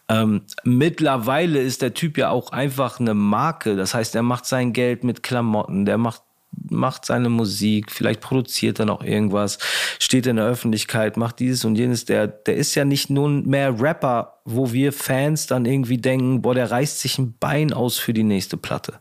[0.09, 3.76] Ähm, mittlerweile ist der Typ ja auch einfach eine Marke.
[3.76, 6.22] Das heißt, er macht sein Geld mit Klamotten, der macht
[6.70, 9.59] macht seine Musik, vielleicht produziert er noch irgendwas,
[9.99, 12.05] steht in der Öffentlichkeit, macht dieses und jenes.
[12.05, 16.55] Der, der ist ja nicht nur mehr Rapper, wo wir Fans dann irgendwie denken, boah,
[16.55, 18.94] der reißt sich ein Bein aus für die nächste Platte.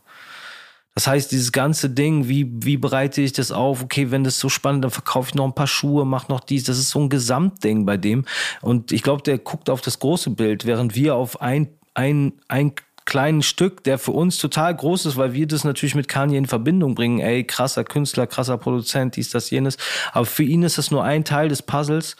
[0.98, 3.84] Das heißt, dieses ganze Ding, wie, wie bereite ich das auf?
[3.84, 6.64] Okay, wenn das so spannend, dann verkaufe ich noch ein paar Schuhe, mach noch dies.
[6.64, 8.24] Das ist so ein Gesamtding bei dem.
[8.62, 12.72] Und ich glaube, der guckt auf das große Bild, während wir auf ein, ein, ein
[13.04, 16.46] kleinen Stück, der für uns total groß ist, weil wir das natürlich mit Kanye in
[16.46, 17.20] Verbindung bringen.
[17.20, 19.76] Ey, krasser Künstler, krasser Produzent, dies, das, jenes.
[20.10, 22.16] Aber für ihn ist das nur ein Teil des Puzzles.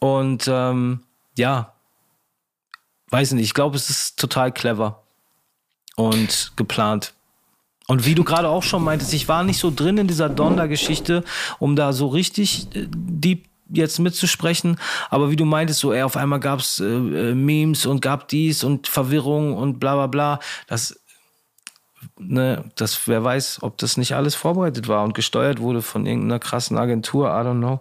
[0.00, 1.04] Und ähm,
[1.38, 1.74] ja,
[3.10, 5.04] weiß nicht, ich glaube, es ist total clever
[5.94, 7.14] und geplant.
[7.86, 11.22] Und wie du gerade auch schon meintest, ich war nicht so drin in dieser Donda-Geschichte,
[11.58, 14.78] um da so richtig äh, deep jetzt mitzusprechen.
[15.10, 18.64] Aber wie du meintest, so, ey, auf einmal gab's äh, äh, Memes und gab dies
[18.64, 20.40] und Verwirrung und bla bla bla.
[20.66, 21.03] Das
[22.18, 26.38] ne, das, wer weiß, ob das nicht alles vorbereitet war und gesteuert wurde von irgendeiner
[26.38, 27.80] krassen Agentur, I don't know.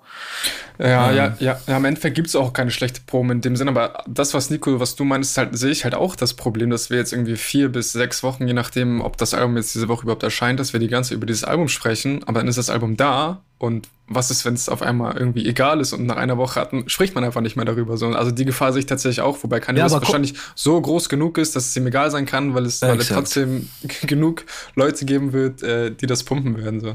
[0.80, 1.16] Ja, ähm.
[1.16, 4.04] ja, ja, ja, im Endeffekt gibt es auch keine schlechte Promo in dem Sinne, aber
[4.08, 6.98] das, was Nico, was du meinst, halt, sehe ich halt auch das Problem, dass wir
[6.98, 10.24] jetzt irgendwie vier bis sechs Wochen, je nachdem, ob das Album jetzt diese Woche überhaupt
[10.24, 13.44] erscheint, dass wir die ganze über dieses Album sprechen, aber dann ist das Album da
[13.64, 16.72] und was ist, wenn es auf einmal irgendwie egal ist und nach einer Woche hat,
[16.88, 17.95] spricht man einfach nicht mehr darüber.
[17.95, 21.38] So, also die Gefahr sehe ich tatsächlich auch, wobei Kanye ja, wahrscheinlich so groß genug
[21.38, 23.70] ist, dass es ihm egal sein kann, weil es, ja, weil es trotzdem
[24.01, 24.43] genug
[24.76, 26.82] Leute geben wird, äh, die das pumpen werden.
[26.82, 26.93] So.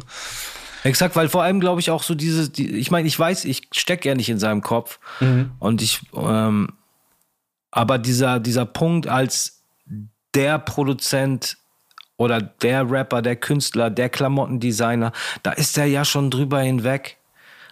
[0.85, 3.69] Exakt, weil vor allem glaube ich auch so diese, die, ich meine, ich weiß, ich
[3.73, 5.53] stecke ja nicht in seinem Kopf mhm.
[5.61, 6.75] und ich, ähm,
[7.71, 9.63] aber dieser, dieser Punkt als
[10.35, 11.57] der Produzent
[12.19, 15.13] oder der Rapper, der Künstler, der Klamottendesigner,
[15.43, 17.17] da ist er ja schon drüber hinweg.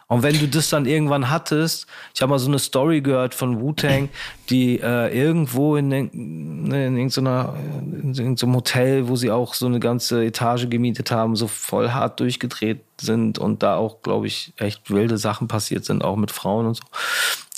[0.08, 3.60] Und wenn du das dann irgendwann hattest, ich habe mal so eine Story gehört von
[3.60, 4.08] Wu-Tang,
[4.50, 9.80] die äh, irgendwo in, in, in, irgendeiner, in irgendeinem Hotel, wo sie auch so eine
[9.80, 14.90] ganze Etage gemietet haben, so voll hart durchgedreht sind und da auch, glaube ich, echt
[14.90, 16.84] wilde Sachen passiert sind, auch mit Frauen und so.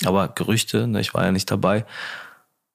[0.07, 1.85] Aber Gerüchte, ne, ich war ja nicht dabei.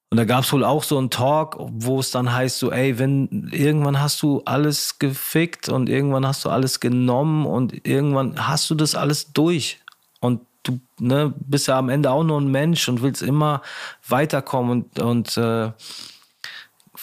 [0.09, 2.99] Und da gab es wohl auch so einen Talk, wo es dann heißt so, ey,
[2.99, 8.69] wenn irgendwann hast du alles gefickt und irgendwann hast du alles genommen und irgendwann hast
[8.69, 9.81] du das alles durch.
[10.21, 13.61] Und du ne, bist ja am Ende auch nur ein Mensch und willst immer
[14.07, 15.71] weiterkommen und, und äh,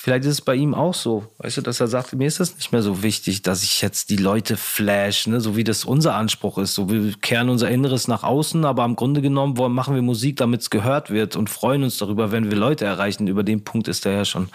[0.03, 2.57] vielleicht ist es bei ihm auch so, weißt du, dass er sagt, mir ist das
[2.57, 6.17] nicht mehr so wichtig, dass ich jetzt die Leute flash, ne, so wie das unser
[6.17, 6.75] Anspruch ist.
[6.75, 10.39] So, wir kehren unser Inneres nach außen, aber im Grunde genommen wollen, machen wir Musik,
[10.39, 13.29] damit es gehört wird und freuen uns darüber, wenn wir Leute erreichen.
[13.29, 14.49] Über den Punkt ist er ja schon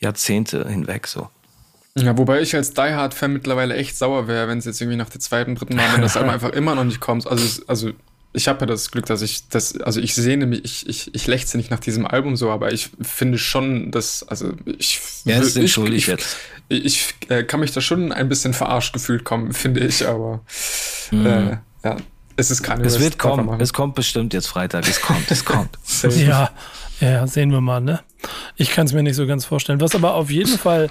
[0.00, 1.30] Jahrzehnte hinweg so.
[1.96, 5.08] Ja, wobei ich als Die Hard-Fan mittlerweile echt sauer wäre, wenn es jetzt irgendwie nach
[5.08, 7.26] der zweiten, dritten Mal, wenn das Album einfach immer noch nicht kommt.
[7.26, 7.92] Also, also
[8.34, 11.26] ich habe ja das Glück, dass ich das, also ich sehne mich, ich, ich, ich
[11.28, 15.00] lechze nicht nach diesem Album so, aber ich finde schon, dass, also ich.
[15.24, 16.36] Ja, ist ich, ich, jetzt.
[16.68, 20.40] Ich, ich äh, kann mich da schon ein bisschen verarscht gefühlt kommen, finde ich, aber
[21.12, 21.26] mhm.
[21.26, 21.96] äh, ja,
[22.36, 25.78] es ist keine Es wird kommen, es kommt bestimmt jetzt Freitag, es kommt, es kommt.
[26.16, 26.50] ja,
[27.00, 28.00] ja, sehen wir mal, ne?
[28.56, 29.80] Ich kann es mir nicht so ganz vorstellen.
[29.80, 30.90] Was aber auf jeden Fall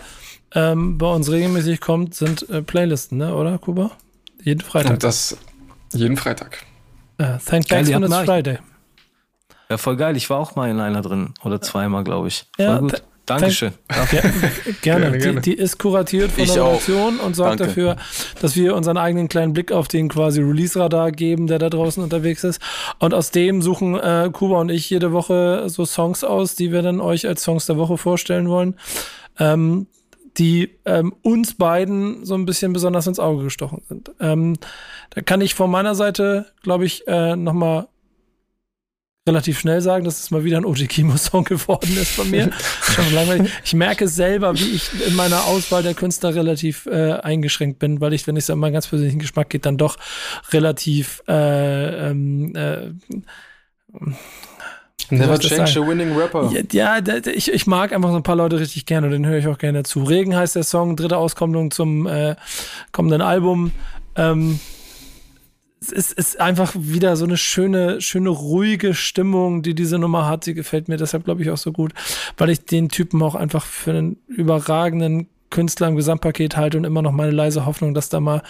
[0.56, 3.92] ähm, bei uns regelmäßig kommt, sind äh, Playlisten, ne, oder, Kuba?
[4.42, 4.94] Jeden Freitag.
[4.94, 5.38] Und das
[5.94, 6.66] jeden Freitag.
[7.20, 8.58] Uh, thank geil, when it's Friday.
[9.70, 10.18] Ja, voll geil.
[10.18, 11.34] Ich war auch mal in einer drin.
[11.44, 12.46] Oder zweimal, glaube ich.
[12.56, 13.04] Voll ja, gut.
[13.26, 13.72] Dankeschön.
[13.90, 14.34] Ja, gerne.
[14.82, 15.42] gerne, gerne.
[15.42, 17.68] Die, die, ist kuratiert von ich der Redaktion und sorgt Danke.
[17.68, 17.96] dafür,
[18.42, 22.44] dass wir unseren eigenen kleinen Blick auf den quasi Release-Radar geben, der da draußen unterwegs
[22.44, 22.62] ist.
[23.00, 26.82] Und aus dem suchen äh, Kuba und ich jede Woche so Songs aus, die wir
[26.82, 28.76] dann euch als Songs der Woche vorstellen wollen.
[29.40, 29.88] Ähm,
[30.38, 34.12] die ähm, uns beiden so ein bisschen besonders ins Auge gestochen sind.
[34.20, 34.58] Ähm,
[35.12, 37.88] da kann ich von meiner Seite, glaube ich, äh, nochmal
[39.28, 42.52] relativ schnell sagen, dass es mal wieder ein OG Kimo-Song geworden ist von mir.
[42.82, 43.50] Schon.
[43.64, 48.14] Ich merke selber, wie ich in meiner Auswahl der Künstler relativ äh, eingeschränkt bin, weil
[48.14, 49.98] ich, wenn es an meinen ganz persönlichen Geschmack geht, dann doch
[50.52, 52.92] relativ äh, ähm, äh,
[55.18, 56.52] Never change a winning rapper.
[56.52, 59.38] Ja, ja, ich, ich mag einfach so ein paar Leute richtig gerne und den höre
[59.38, 60.04] ich auch gerne zu.
[60.04, 62.36] Regen heißt der Song, dritte Auskopplung zum äh,
[62.92, 63.72] kommenden Album.
[64.16, 64.60] Ähm,
[65.92, 70.44] es ist einfach wieder so eine schöne, schöne, ruhige Stimmung, die diese Nummer hat.
[70.44, 71.94] Sie gefällt mir deshalb, glaube ich, auch so gut,
[72.38, 77.02] weil ich den Typen auch einfach für einen überragenden Künstler im Gesamtpaket halte und immer
[77.02, 78.42] noch meine leise Hoffnung, dass da mal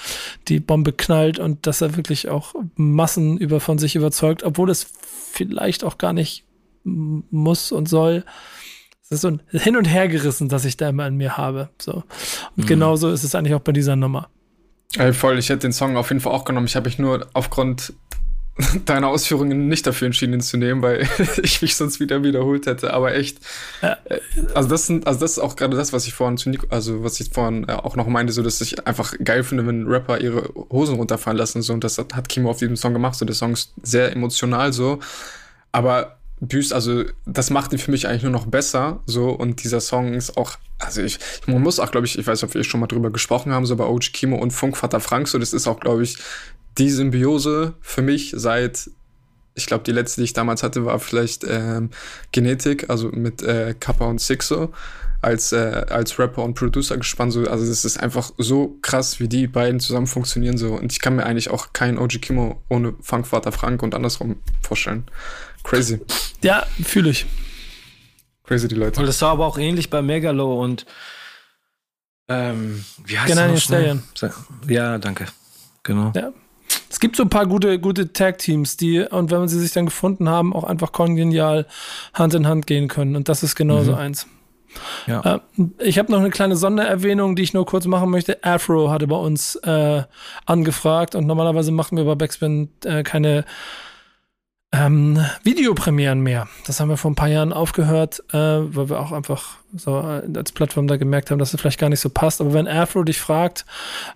[0.47, 4.87] die Bombe knallt und dass er wirklich auch Massen über von sich überzeugt, obwohl es
[5.31, 6.45] vielleicht auch gar nicht
[6.83, 8.23] muss und soll.
[9.03, 11.69] Es ist so ein Hin- und Hergerissen, das ich da immer in mir habe.
[11.81, 12.03] So.
[12.55, 12.65] Und mhm.
[12.65, 14.29] genauso ist es eigentlich auch bei dieser Nummer.
[14.97, 16.67] Ey, voll, ich hätte den Song auf jeden Fall auch genommen.
[16.67, 17.93] Ich habe mich nur aufgrund
[18.85, 21.07] deiner Ausführungen nicht dafür entschieden, ihn zu nehmen, weil
[21.43, 22.93] ich mich sonst wieder wiederholt hätte.
[22.93, 23.39] Aber echt,
[23.81, 23.97] ja.
[24.05, 24.19] Äh,
[24.53, 27.03] also das sind, also das ist auch gerade das, was ich vorhin zu Nico, also
[27.03, 30.21] was ich vorhin äh, auch noch meinte, so dass ich einfach geil finde, wenn Rapper
[30.21, 33.15] ihre Hosen runterfallen lassen so und das hat Kimo auf diesem Song gemacht.
[33.15, 34.99] So der Song ist sehr emotional so,
[35.71, 38.99] aber Büst, also das macht ihn für mich eigentlich nur noch besser.
[39.05, 42.43] So, und dieser Song ist auch, also ich, man muss auch, glaube ich, ich weiß
[42.43, 45.39] ob wir schon mal drüber gesprochen haben, so bei OG Kimo und Funkvater Frank, so,
[45.39, 46.17] das ist auch, glaube ich,
[46.77, 48.89] die Symbiose für mich seit,
[49.55, 51.91] ich glaube, die letzte, die ich damals hatte, war vielleicht ähm,
[52.31, 54.73] Genetik, also mit äh, Kappa und Sixo
[55.23, 57.31] als, äh, als Rapper und Producer gespannt.
[57.31, 60.57] So, also das ist einfach so krass, wie die beiden zusammen funktionieren.
[60.57, 60.73] So.
[60.73, 65.05] Und ich kann mir eigentlich auch keinen OG Kimo ohne Funkvater Frank und andersrum vorstellen.
[65.63, 66.01] Crazy.
[66.41, 67.25] Ja, fühle ich.
[68.43, 68.99] Crazy die Leute.
[68.99, 70.85] Und das war aber auch ähnlich bei Megalo und
[72.27, 74.03] ähm, wie heißt genau, Stallion.
[74.67, 75.25] Ja, danke.
[75.83, 76.11] Genau.
[76.15, 76.31] Ja.
[76.89, 80.29] Es gibt so ein paar gute, gute Tag-Teams, die, und wenn sie sich dann gefunden
[80.29, 81.67] haben, auch einfach kongenial
[82.13, 83.15] Hand in Hand gehen können.
[83.15, 83.97] Und das ist genauso mhm.
[83.97, 84.27] eins.
[85.07, 85.21] Ja.
[85.21, 85.39] Äh,
[85.79, 88.43] ich habe noch eine kleine Sondererwähnung, die ich nur kurz machen möchte.
[88.43, 90.03] Afro hatte bei uns äh,
[90.45, 93.45] angefragt und normalerweise machen wir bei Backspin äh, keine
[94.73, 96.49] ähm, Videopremieren mehr.
[96.65, 100.23] Das haben wir vor ein paar Jahren aufgehört, äh, weil wir auch einfach so äh,
[100.35, 102.41] als Plattform da gemerkt haben, dass es vielleicht gar nicht so passt.
[102.41, 103.65] Aber wenn Afro dich fragt,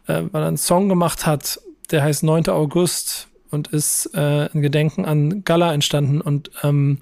[0.07, 2.49] äh, weil er einen Song gemacht hat, der heißt 9.
[2.49, 7.01] August und ist äh, ein Gedenken an Gala entstanden und ähm,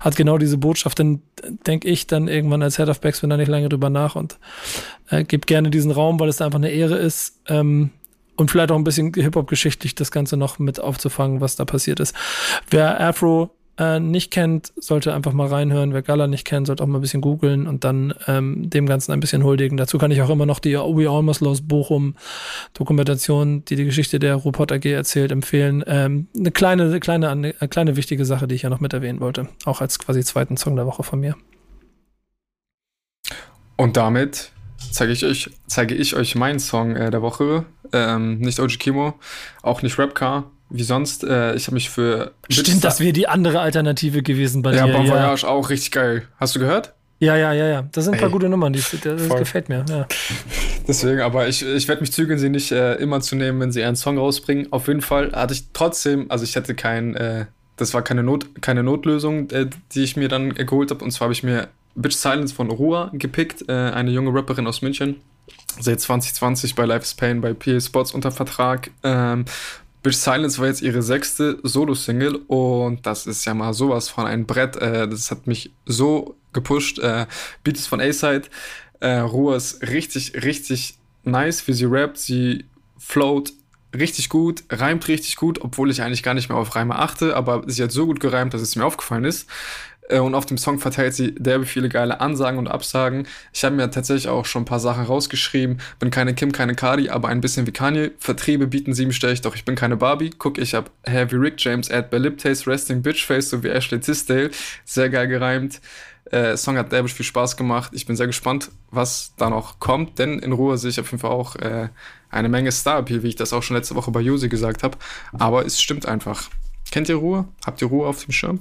[0.00, 1.22] hat genau diese Botschaft, dann
[1.66, 4.36] denke ich dann irgendwann als Head of Backspin da nicht lange drüber nach und
[5.10, 7.90] äh, gebe gerne diesen Raum, weil es einfach eine Ehre ist, ähm,
[8.36, 12.14] und vielleicht auch ein bisschen Hip-Hop-geschichtlich das Ganze noch mit aufzufangen, was da passiert ist.
[12.70, 15.92] Wer Afro äh, nicht kennt, sollte einfach mal reinhören.
[15.92, 19.12] Wer Gala nicht kennt, sollte auch mal ein bisschen googeln und dann ähm, dem Ganzen
[19.12, 19.76] ein bisschen huldigen.
[19.76, 22.14] Dazu kann ich auch immer noch die We Almost Lost Bochum
[22.74, 25.84] Dokumentation, die die Geschichte der Ruport AG erzählt, empfehlen.
[25.86, 29.20] Ähm, eine kleine, eine kleine, eine kleine wichtige Sache, die ich ja noch mit erwähnen
[29.20, 29.48] wollte.
[29.64, 31.36] Auch als quasi zweiten Song der Woche von mir.
[33.76, 34.52] Und damit
[34.90, 37.66] zeige ich euch, zeige ich euch meinen Song äh, der Woche.
[37.92, 39.14] Ähm, nicht OG Kimo,
[39.62, 41.24] auch nicht Rapcar, wie sonst.
[41.24, 42.32] Äh, ich habe mich für.
[42.48, 44.92] Stimmt, das wäre die andere Alternative gewesen bei ja, dir.
[44.92, 46.28] Bon Voyage ja, auch richtig geil.
[46.38, 46.94] Hast du gehört?
[47.18, 47.88] Ja, ja, ja, ja.
[47.92, 48.32] Das sind ein paar Ey.
[48.32, 49.38] gute Nummern, die, das Voll.
[49.38, 49.84] gefällt mir.
[49.88, 50.06] Ja.
[50.88, 53.82] Deswegen, aber ich, ich werde mich zügeln, sie nicht äh, immer zu nehmen, wenn sie
[53.82, 54.72] einen Song rausbringen.
[54.72, 58.60] Auf jeden Fall hatte ich trotzdem, also ich hatte kein, äh, das war keine, Not,
[58.60, 61.02] keine Notlösung, äh, die ich mir dann geholt habe.
[61.02, 64.82] Und zwar habe ich mir Bitch Silence von Rua gepickt, äh, eine junge Rapperin aus
[64.82, 65.16] München.
[65.78, 68.90] Seit 2020 bei Life is Pain, bei PA Sports unter Vertrag.
[69.02, 69.44] Ähm,
[70.02, 74.46] Bitch Silence war jetzt ihre sechste Solo-Single und das ist ja mal sowas von ein
[74.46, 74.76] Brett.
[74.76, 76.98] Äh, das hat mich so gepusht.
[76.98, 77.26] Äh,
[77.64, 78.44] Beat ist von A-Side.
[79.00, 82.18] Äh, Rua ist richtig, richtig nice, wie sie rappt.
[82.18, 82.64] Sie
[82.98, 83.52] float
[83.94, 87.64] richtig gut, reimt richtig gut, obwohl ich eigentlich gar nicht mehr auf Reime achte, aber
[87.66, 89.48] sie hat so gut gereimt, dass es mir aufgefallen ist.
[90.08, 93.26] Äh, und auf dem Song verteilt sie derbe viele geile Ansagen und Absagen.
[93.52, 95.80] Ich habe mir tatsächlich auch schon ein paar Sachen rausgeschrieben.
[95.98, 98.12] Bin keine Kim, keine Cardi, aber ein bisschen wie Kanye.
[98.18, 100.30] Vertriebe bieten sieben Stech, doch ich bin keine Barbie.
[100.36, 104.00] Guck, ich hab Heavy Rick James, Ad Lip Taste, Resting Bitch Face, so wie Ashley
[104.00, 104.50] Tisdale.
[104.84, 105.80] Sehr geil gereimt.
[106.30, 107.92] Äh, Song hat derbe viel Spaß gemacht.
[107.94, 111.20] Ich bin sehr gespannt, was da noch kommt, denn in Ruhe sehe ich auf jeden
[111.20, 111.88] Fall auch äh,
[112.30, 114.98] eine Menge Star-Appeal, wie ich das auch schon letzte Woche bei Yusi gesagt habe.
[115.32, 116.50] Aber es stimmt einfach.
[116.90, 117.46] Kennt ihr Ruhe?
[117.64, 118.60] Habt ihr Ruhe auf dem Schirm?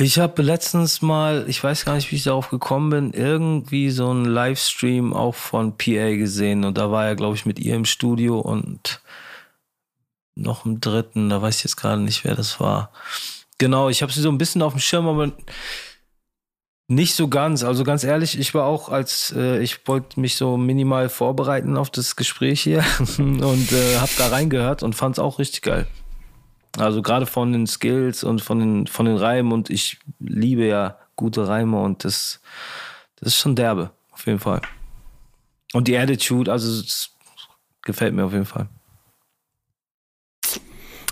[0.00, 4.08] Ich habe letztens mal, ich weiß gar nicht, wie ich darauf gekommen bin, irgendwie so
[4.10, 7.84] einen Livestream auch von PA gesehen und da war er, glaube ich, mit ihr im
[7.84, 9.00] Studio und
[10.36, 12.92] noch im dritten, da weiß ich jetzt gerade nicht, wer das war.
[13.58, 15.32] Genau, ich habe sie so ein bisschen auf dem Schirm, aber
[16.86, 17.64] nicht so ganz.
[17.64, 21.90] Also ganz ehrlich, ich war auch als äh, ich wollte mich so minimal vorbereiten auf
[21.90, 22.84] das Gespräch hier
[23.18, 25.88] und äh, habe da reingehört und fand es auch richtig geil.
[26.76, 30.98] Also gerade von den Skills und von den, von den Reimen und ich liebe ja
[31.16, 32.40] gute Reime und das,
[33.16, 34.60] das ist schon derbe, auf jeden Fall.
[35.72, 37.10] Und die Attitude, also es
[37.82, 38.68] gefällt mir auf jeden Fall.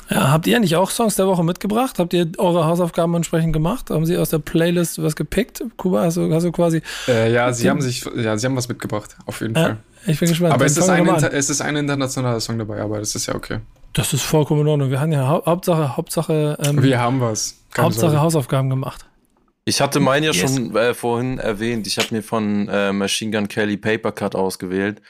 [0.08, 1.98] Ja, habt ihr nicht auch Songs der Woche mitgebracht?
[1.98, 3.90] Habt ihr eure Hausaufgaben entsprechend gemacht?
[3.90, 5.64] Haben sie aus der Playlist was gepickt?
[5.76, 6.80] Kuba, hast du, hast du quasi.
[7.08, 9.78] Äh, ja, sie haben sich, ja, sie haben was mitgebracht, auf jeden Ja, Fall.
[10.06, 10.54] ich bin gespannt.
[10.54, 13.58] Aber es ist, ein, es ist ein internationaler Song dabei, aber das ist ja okay.
[13.96, 14.90] Das ist vollkommen in Ordnung.
[14.90, 17.62] Wir haben ja Hau Hauptsache, Hauptsache, ähm, Wir haben was.
[17.70, 18.20] Keine Hauptsache Sorge.
[18.20, 19.06] Hausaufgaben gemacht.
[19.64, 20.54] Ich hatte meinen ja Yes.
[20.54, 21.86] schon äh, vorhin erwähnt.
[21.86, 25.00] Ich habe mir von äh, Machine Gun Kelly Paper Cut ausgewählt.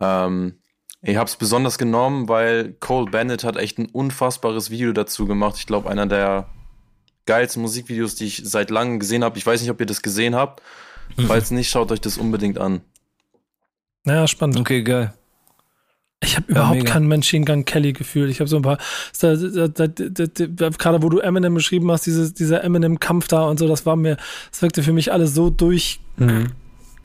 [0.00, 0.54] Ähm,
[1.02, 5.56] ich habe es besonders genommen, weil Cole Bennett hat echt ein unfassbares Video dazu gemacht.
[5.58, 6.48] Ich glaube, einer der
[7.26, 9.36] geilsten Musikvideos, die ich seit langem gesehen habe.
[9.36, 10.62] Ich weiß nicht, ob ihr das gesehen habt.
[11.26, 12.80] Falls nicht, schaut euch das unbedingt an.
[14.04, 14.58] Naja, spannend.
[14.58, 15.12] Okay, geil.
[16.20, 16.92] Ich habe überhaupt mega.
[16.92, 18.28] kein Machine Gun Kelly Gefühl.
[18.28, 18.78] Ich habe so ein paar,
[19.20, 23.68] da, da, da, gerade wo du Eminem beschrieben hast, dieses, dieser Eminem-Kampf da und so,
[23.68, 24.16] das war mir,
[24.50, 26.48] das wirkte für mich alles so durch, Mhm.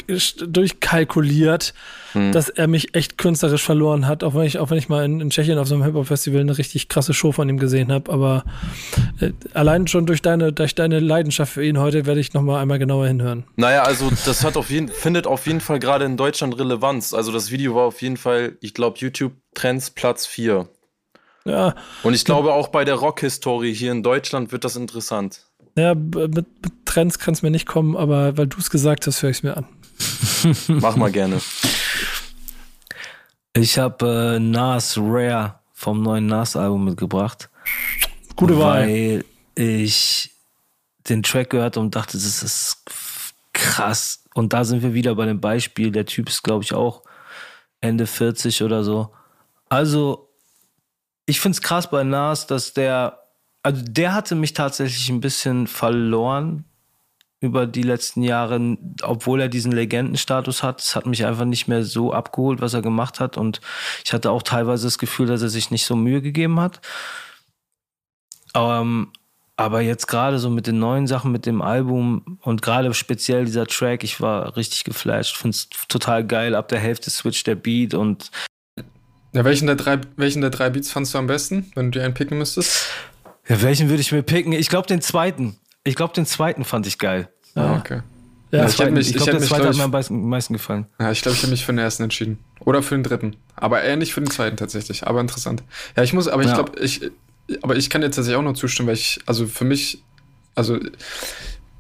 [0.07, 1.73] Durchkalkuliert,
[2.13, 2.31] Hm.
[2.31, 5.19] dass er mich echt künstlerisch verloren hat, auch wenn ich, auch wenn ich mal in,
[5.19, 8.11] in Tschechien auf so einem Hip-Hop-Festival eine richtig krasse Show von ihm gesehen habe.
[8.11, 8.43] Aber
[9.19, 12.77] äh, allein schon durch deine, durch deine Leidenschaft für ihn heute werde ich nochmal einmal
[12.77, 13.45] genauer hinhören.
[13.55, 17.15] Naja, also das hat auf jeden, findet auf jeden Fall gerade in Deutschland Relevanz.
[17.15, 20.69] Also das Video war auf jeden Fall, ich glaube, YouTube-Trends Platz 4.
[21.45, 21.73] Ja,
[22.03, 25.47] Und ich glaube, auch bei der Rock-Historie hier in Deutschland wird das interessant.
[25.75, 26.45] ja mit, mit
[26.85, 29.43] Trends kann es mir nicht kommen, aber weil du es gesagt hast, höre ich es
[29.43, 29.65] mir an.
[30.67, 31.41] Mach mal gerne.
[33.55, 37.49] Ich habe äh, Nas Rare vom neuen Nas-Album mitgebracht.
[38.35, 38.87] Gute Wahl.
[38.87, 40.31] Weil ich
[41.07, 42.83] den Track gehört und dachte, das ist
[43.51, 44.23] krass.
[44.33, 45.91] Und da sind wir wieder bei dem Beispiel.
[45.91, 47.03] Der Typ ist, glaube ich, auch
[47.81, 49.13] Ende 40 oder so.
[49.69, 50.29] Also,
[51.25, 53.19] ich finde es krass bei Nas, dass der,
[53.61, 56.65] also der hatte mich tatsächlich ein bisschen verloren
[57.43, 60.79] über die letzten Jahre, obwohl er diesen Legendenstatus hat.
[60.79, 63.35] Es hat mich einfach nicht mehr so abgeholt, was er gemacht hat.
[63.35, 63.59] Und
[64.05, 66.79] ich hatte auch teilweise das Gefühl, dass er sich nicht so Mühe gegeben hat.
[68.55, 69.11] Ähm,
[69.57, 73.67] aber jetzt gerade so mit den neuen Sachen, mit dem Album und gerade speziell dieser
[73.67, 75.35] Track, ich war richtig geflasht.
[75.35, 76.55] Finde es total geil.
[76.55, 78.31] Ab der Hälfte switcht der Beat und
[79.33, 82.05] Ja, welchen der, drei, welchen der drei Beats fandst du am besten, wenn du dir
[82.05, 82.87] einen picken müsstest?
[83.49, 84.53] ja, welchen würde ich mir picken?
[84.53, 85.57] Ich glaube den zweiten.
[85.83, 87.29] Ich glaube den zweiten fand ich geil.
[87.55, 88.01] Ah, okay.
[88.51, 90.53] Ja, ich mich, ich ich glaube, der mich, zweite glaub hat ich, mir am meisten,
[90.53, 90.85] gefallen.
[90.99, 92.37] ja, ich glaube, ich habe mich für den ersten entschieden.
[92.59, 93.35] Oder für den dritten.
[93.55, 95.07] Aber eher nicht für den zweiten tatsächlich.
[95.07, 95.63] Aber interessant.
[95.95, 96.55] Ja, ich muss, aber ich Ja.
[96.61, 97.01] glaube, ich,
[97.63, 100.03] aber ich kann dir tatsächlich auch noch zustimmen, weil ich, also für mich,
[100.55, 100.79] also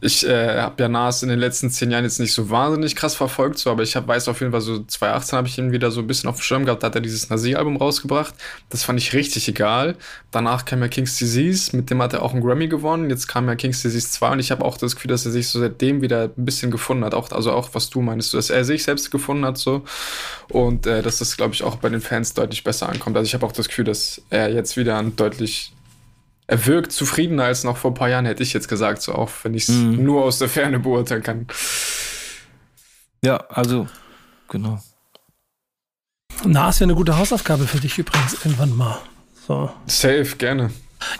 [0.03, 3.15] ich äh, habe ja Nas in den letzten zehn Jahren jetzt nicht so wahnsinnig krass
[3.15, 5.91] verfolgt, so, aber ich hab, weiß auf jeden Fall, so 2018 habe ich ihn wieder
[5.91, 8.33] so ein bisschen auf dem Schirm gehabt, da hat er dieses Nasir-Album rausgebracht.
[8.69, 9.95] Das fand ich richtig egal.
[10.31, 13.09] Danach kam ja King's Disease, mit dem hat er auch einen Grammy gewonnen.
[13.09, 15.47] Jetzt kam ja King's Disease 2 und ich habe auch das Gefühl, dass er sich
[15.47, 17.13] so seitdem wieder ein bisschen gefunden hat.
[17.13, 19.83] Auch, also auch, was du meinst, dass er sich selbst gefunden hat, so.
[20.49, 23.15] Und äh, dass das, glaube ich, auch bei den Fans deutlich besser ankommt.
[23.15, 25.73] Also ich habe auch das Gefühl, dass er jetzt wieder ein deutlich
[26.47, 29.29] er wirkt zufriedener als noch vor ein paar Jahren, hätte ich jetzt gesagt, so auch
[29.43, 30.03] wenn ich es Mhm.
[30.03, 31.47] nur aus der Ferne beurteilen kann.
[33.23, 33.87] Ja, also,
[34.49, 34.79] genau.
[36.45, 38.97] Na, ist ja eine gute Hausaufgabe für dich übrigens irgendwann mal.
[39.47, 39.69] So.
[39.85, 40.71] Safe, gerne.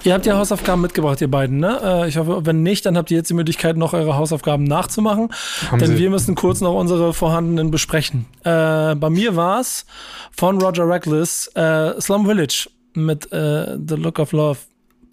[0.04, 1.80] Ihr habt ja Hausaufgaben mitgebracht, ihr beiden, ne?
[1.84, 5.30] Äh, Ich hoffe, wenn nicht, dann habt ihr jetzt die Möglichkeit, noch eure Hausaufgaben nachzumachen.
[5.70, 5.98] Haben denn Sie.
[5.98, 8.26] wir müssen kurz noch unsere vorhandenen besprechen.
[8.44, 9.86] Äh, bei mir war es
[10.32, 14.60] von Roger Reckless äh, Slum Village mit äh, The Look of Love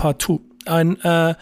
[0.01, 0.39] Part 2.
[0.65, 1.35] Ein äh,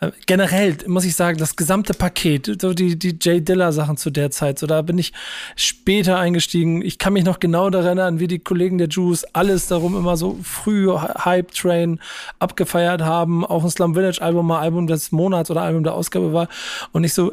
[0.00, 4.10] äh, generell muss ich sagen, das gesamte Paket, so die, die Jay Diller Sachen zu
[4.10, 5.12] der Zeit, so da bin ich
[5.56, 6.82] später eingestiegen.
[6.82, 10.16] Ich kann mich noch genau daran erinnern, wie die Kollegen der Juice alles darum immer
[10.16, 11.98] so früh Hype Train
[12.38, 13.44] abgefeiert haben.
[13.44, 16.48] Auch ein Slum Village Album mal Album des Monats oder Album der Ausgabe war.
[16.92, 17.32] Und ich so,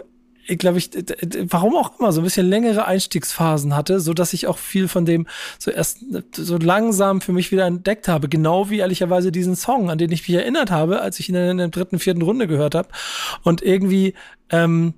[0.56, 4.34] glaube ich, d- d- warum auch immer, so ein bisschen längere Einstiegsphasen hatte, so dass
[4.34, 5.28] ich auch viel von dem
[5.60, 6.00] so erst
[6.34, 8.30] so langsam für mich wieder entdeckt habe.
[8.30, 11.58] Genau wie ehrlicherweise diesen Song, an den ich mich erinnert habe, als ich ihn in
[11.58, 12.90] der dritten, vierten Runde gehört habe.
[13.44, 14.14] Und irgendwie,
[14.50, 14.94] ähm,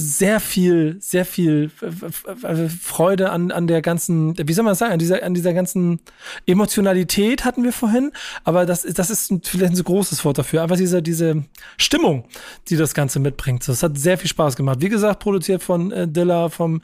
[0.00, 4.74] sehr viel, sehr viel f- f- f- Freude an, an der ganzen, wie soll man
[4.74, 6.00] sagen, an dieser, an dieser ganzen
[6.46, 8.12] Emotionalität hatten wir vorhin,
[8.44, 11.44] aber das, das ist vielleicht ein so großes Wort dafür, aber diese, diese
[11.76, 12.24] Stimmung,
[12.68, 13.66] die das Ganze mitbringt.
[13.68, 14.78] Das hat sehr viel Spaß gemacht.
[14.80, 16.82] Wie gesagt, produziert von äh, Dilla vom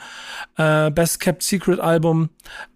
[0.57, 2.29] äh, Best Kept Secret Album.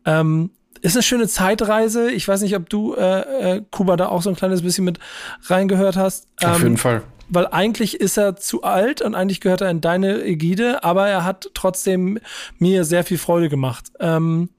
[0.04, 0.50] Ähm,
[0.82, 2.10] ist eine schöne Zeitreise.
[2.10, 4.98] Ich weiß nicht, ob du, äh, äh, Kuba, da auch so ein kleines bisschen mit
[5.44, 6.26] reingehört hast.
[6.42, 7.02] Auf Ähm, jeden Fall.
[7.30, 11.24] Weil eigentlich ist er zu alt und eigentlich gehört er in deine Ägide, aber er
[11.24, 12.18] hat trotzdem
[12.58, 13.86] mir sehr viel Freude gemacht.
[14.00, 14.50] Ähm,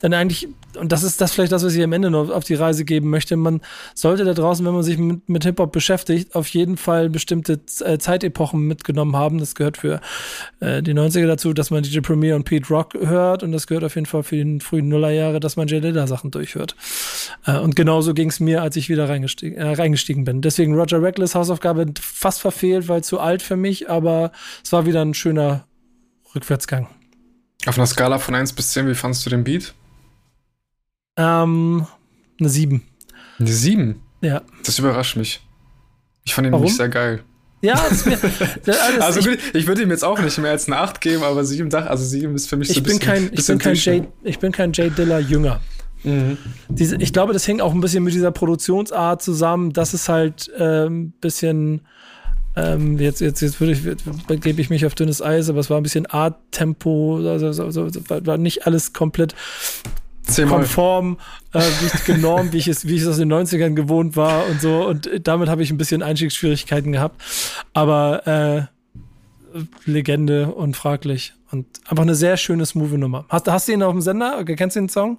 [0.00, 2.54] dann eigentlich, und das ist das vielleicht das, was ich am Ende noch auf die
[2.54, 3.60] Reise geben möchte, man
[3.94, 7.98] sollte da draußen, wenn man sich mit, mit Hip-Hop beschäftigt, auf jeden Fall bestimmte äh,
[7.98, 9.38] Zeitepochen mitgenommen haben.
[9.38, 10.00] Das gehört für
[10.60, 13.84] äh, die 90er dazu, dass man DJ Premier und Pete Rock hört und das gehört
[13.84, 15.82] auf jeden Fall für die frühen Nullerjahre, dass man J.
[15.82, 16.76] Dilla Sachen durchhört.
[17.46, 20.42] Äh, und genauso ging es mir, als ich wieder reingestiegen, äh, reingestiegen bin.
[20.42, 24.30] Deswegen Roger Reckless Hausaufgabe fast verfehlt, weil zu alt für mich, aber
[24.62, 25.64] es war wieder ein schöner
[26.34, 26.88] Rückwärtsgang.
[27.66, 29.74] Auf einer Skala von 1 bis 10, wie fandest du den Beat?
[31.18, 31.86] Ähm,
[32.40, 32.82] eine 7.
[33.38, 34.00] Eine 7?
[34.22, 34.42] Ja.
[34.64, 35.40] Das überrascht mich.
[36.24, 36.62] Ich fand ihn Warum?
[36.62, 37.22] nämlich sehr geil.
[37.60, 38.16] Ja, das mir,
[38.64, 41.44] das, also ich, ich würde ihm jetzt auch nicht mehr als eine 8 geben, aber
[41.44, 43.58] 7 Dach, also 7 ist für mich so ich ein bisschen, bin kein, ich bin
[43.58, 45.60] kein Jay, Ich bin kein Jay Diller Jünger.
[46.04, 46.38] Mhm.
[46.68, 50.48] Diese, ich glaube, das hängt auch ein bisschen mit dieser Produktionsart zusammen, dass es halt
[50.56, 51.82] ein ähm, bisschen
[52.54, 55.76] ähm, jetzt, jetzt, jetzt würde ich, gebe ich mich auf dünnes Eis, aber es war
[55.76, 59.34] ein bisschen Art-Tempo, also, so, so, war nicht alles komplett
[60.36, 61.18] konform,
[61.52, 64.60] äh, wie genormt, wie ich es, wie ich es aus den 90ern gewohnt war und
[64.60, 64.86] so.
[64.86, 67.22] Und damit habe ich ein bisschen Einstiegsschwierigkeiten gehabt.
[67.72, 71.34] Aber äh, Legende und fraglich.
[71.50, 73.24] Und einfach eine sehr schöne, smooth Nummer.
[73.28, 74.44] Hast, hast du ihn auf dem Sender?
[74.44, 75.18] Kennst du den Song?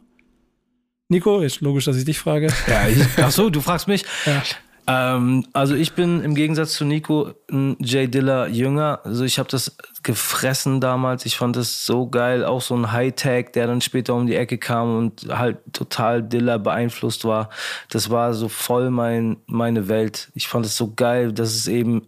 [1.08, 2.50] Nico, ist logisch, dass ich dich frage.
[2.68, 4.06] Ja, ich, ach so, du fragst mich.
[4.28, 4.44] Ja.
[4.90, 9.02] Ähm, also ich bin im Gegensatz zu Nico ein Jay Diller Jünger.
[9.04, 11.28] Also ich habe das gefressen damals.
[11.28, 12.44] Ich fand das so geil.
[12.44, 16.58] Auch so ein Hightech, der dann später um die Ecke kam und halt total Diller
[16.58, 17.52] beeinflusst war.
[17.90, 20.32] Das war so voll mein, meine Welt.
[20.34, 22.08] Ich fand es so geil, dass es eben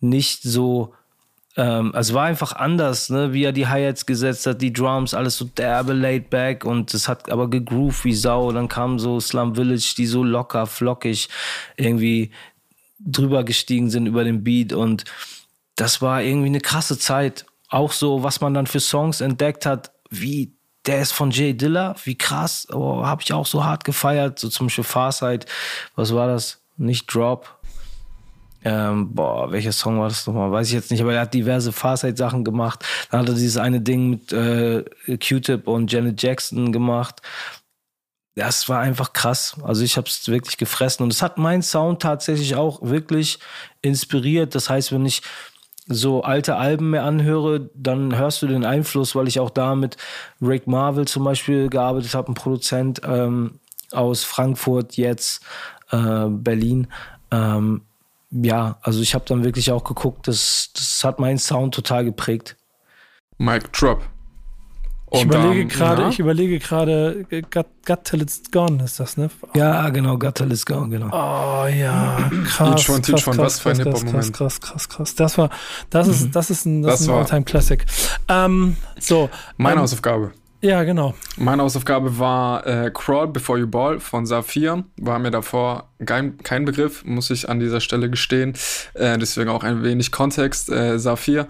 [0.00, 0.94] nicht so
[1.56, 3.32] ähm, also war einfach anders, ne?
[3.32, 7.08] wie er die Hi-Hats gesetzt hat, die Drums, alles so derbe laid back und es
[7.08, 8.50] hat aber gegrooved wie Sau.
[8.52, 11.28] Dann kam so Slum Village, die so locker, flockig
[11.76, 12.30] irgendwie
[12.98, 15.04] drüber gestiegen sind über den Beat und
[15.76, 17.46] das war irgendwie eine krasse Zeit.
[17.68, 20.52] Auch so, was man dann für Songs entdeckt hat, wie
[20.86, 24.48] der ist von Jay Dilla, wie krass, oh, habe ich auch so hart gefeiert, so
[24.48, 25.46] zum Beispiel Farsight,
[25.96, 26.60] was war das?
[26.76, 27.58] Nicht Drop,
[28.64, 30.50] ähm, boah, welcher Song war das nochmal?
[30.50, 32.84] Weiß ich jetzt nicht, aber er hat diverse Farsight-Sachen gemacht.
[33.10, 37.20] Dann hat er dieses eine Ding mit äh, Q-Tip und Janet Jackson gemacht.
[38.36, 39.56] Das war einfach krass.
[39.62, 43.38] Also ich habe es wirklich gefressen und es hat meinen Sound tatsächlich auch wirklich
[43.82, 44.54] inspiriert.
[44.54, 45.22] Das heißt, wenn ich
[45.86, 49.98] so alte Alben mehr anhöre, dann hörst du den Einfluss, weil ich auch da mit
[50.40, 53.60] Rick Marvel zum Beispiel gearbeitet habe, ein Produzent ähm,
[53.92, 55.44] aus Frankfurt, jetzt
[55.90, 56.88] äh, Berlin.
[57.30, 57.82] Ähm,
[58.42, 62.56] ja, also ich habe dann wirklich auch geguckt, das, das hat meinen Sound total geprägt.
[63.38, 64.02] Mike Drop.
[65.06, 66.08] Und ich überlege gerade, ja.
[66.08, 69.30] ich überlege gerade, Got, Got Till It's Gone ist das, ne?
[69.54, 71.06] Ja, genau, Got Till It's Gone, genau.
[71.06, 72.82] Oh ja, krass.
[72.82, 75.14] Schon, krass, schon, krass, was für ein krass, krass, krass, krass, krass.
[75.14, 75.50] Das war,
[75.90, 76.32] das ist, mhm.
[76.32, 77.84] das ist ein, das, das ist ein Alltime Classic.
[78.26, 79.30] Ähm, so.
[79.56, 80.32] Meine ähm, Hausaufgabe.
[80.64, 81.12] Ja, genau.
[81.36, 84.82] Meine Hausaufgabe war äh, Crawl Before You Ball von Saphir.
[84.96, 88.54] War mir davor kein, kein Begriff, muss ich an dieser Stelle gestehen.
[88.94, 90.70] Äh, deswegen auch ein wenig Kontext.
[90.70, 91.48] Äh, Saphir,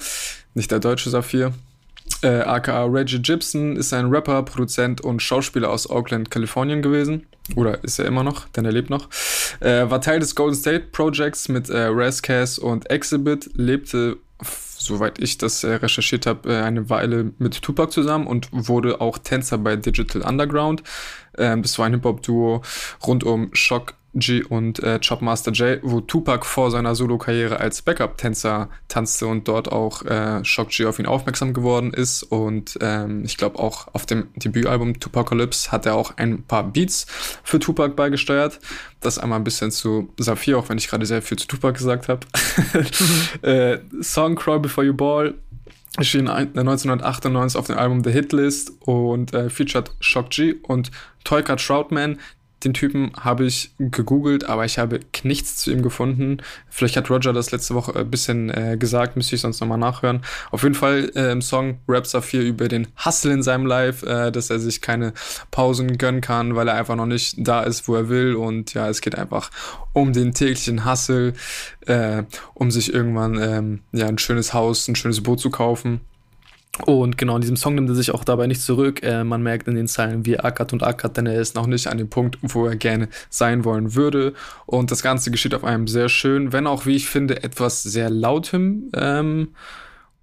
[0.55, 1.55] nicht der deutsche Saphir.
[2.23, 7.25] Äh, aka Reggie Gibson ist ein Rapper, Produzent und Schauspieler aus Oakland, Kalifornien gewesen.
[7.55, 9.09] Oder ist er immer noch, denn er lebt noch.
[9.61, 14.17] Äh, war Teil des Golden State Projects mit äh, Razcast und Exhibit, lebte
[14.85, 19.19] soweit ich das äh, recherchiert habe, äh, eine Weile mit Tupac zusammen und wurde auch
[19.19, 20.83] Tänzer bei Digital Underground.
[21.37, 22.63] Ähm, das war ein Hip-Hop-Duo
[23.07, 28.69] rund um Shock G und äh, Chopmaster J, wo Tupac vor seiner Solo-Karriere als Backup-Tänzer
[28.89, 32.23] tanzte und dort auch äh, Shock G auf ihn aufmerksam geworden ist.
[32.23, 37.07] Und ähm, ich glaube auch auf dem Debütalbum Tupacalypse hat er auch ein paar Beats
[37.43, 38.61] für Tupac beigesteuert.
[39.01, 42.09] Das einmal ein bisschen zu Saphir, auch wenn ich gerade sehr viel zu Tupac gesagt
[42.09, 42.27] habe.
[43.43, 45.35] äh, Song Crawl Before You Ball
[45.97, 50.91] erschien 1998 auf dem Album The Hitlist und äh, featured Shock G und
[51.23, 52.19] Toyka Troutman,
[52.65, 56.39] den Typen habe ich gegoogelt, aber ich habe nichts zu ihm gefunden.
[56.69, 60.23] Vielleicht hat Roger das letzte Woche ein bisschen äh, gesagt, müsste ich sonst nochmal nachhören.
[60.51, 64.33] Auf jeden Fall äh, im Song rappt Saphir über den Hustle in seinem Life, äh,
[64.33, 65.13] dass er sich keine
[65.51, 68.35] Pausen gönnen kann, weil er einfach noch nicht da ist, wo er will.
[68.35, 69.51] Und ja, es geht einfach
[69.93, 71.35] um den täglichen Hustle,
[71.87, 76.01] äh, um sich irgendwann ähm, ja, ein schönes Haus, ein schönes Boot zu kaufen.
[76.87, 79.03] Und genau, in diesem Song nimmt er sich auch dabei nicht zurück.
[79.03, 81.67] Äh, man merkt in den Zeilen, wie er ackert und ackert, denn er ist noch
[81.67, 84.35] nicht an dem Punkt, wo er gerne sein wollen würde.
[84.67, 88.11] Und das Ganze geschieht auf einem sehr schön, wenn auch, wie ich finde, etwas sehr
[88.11, 89.49] lautem ähm,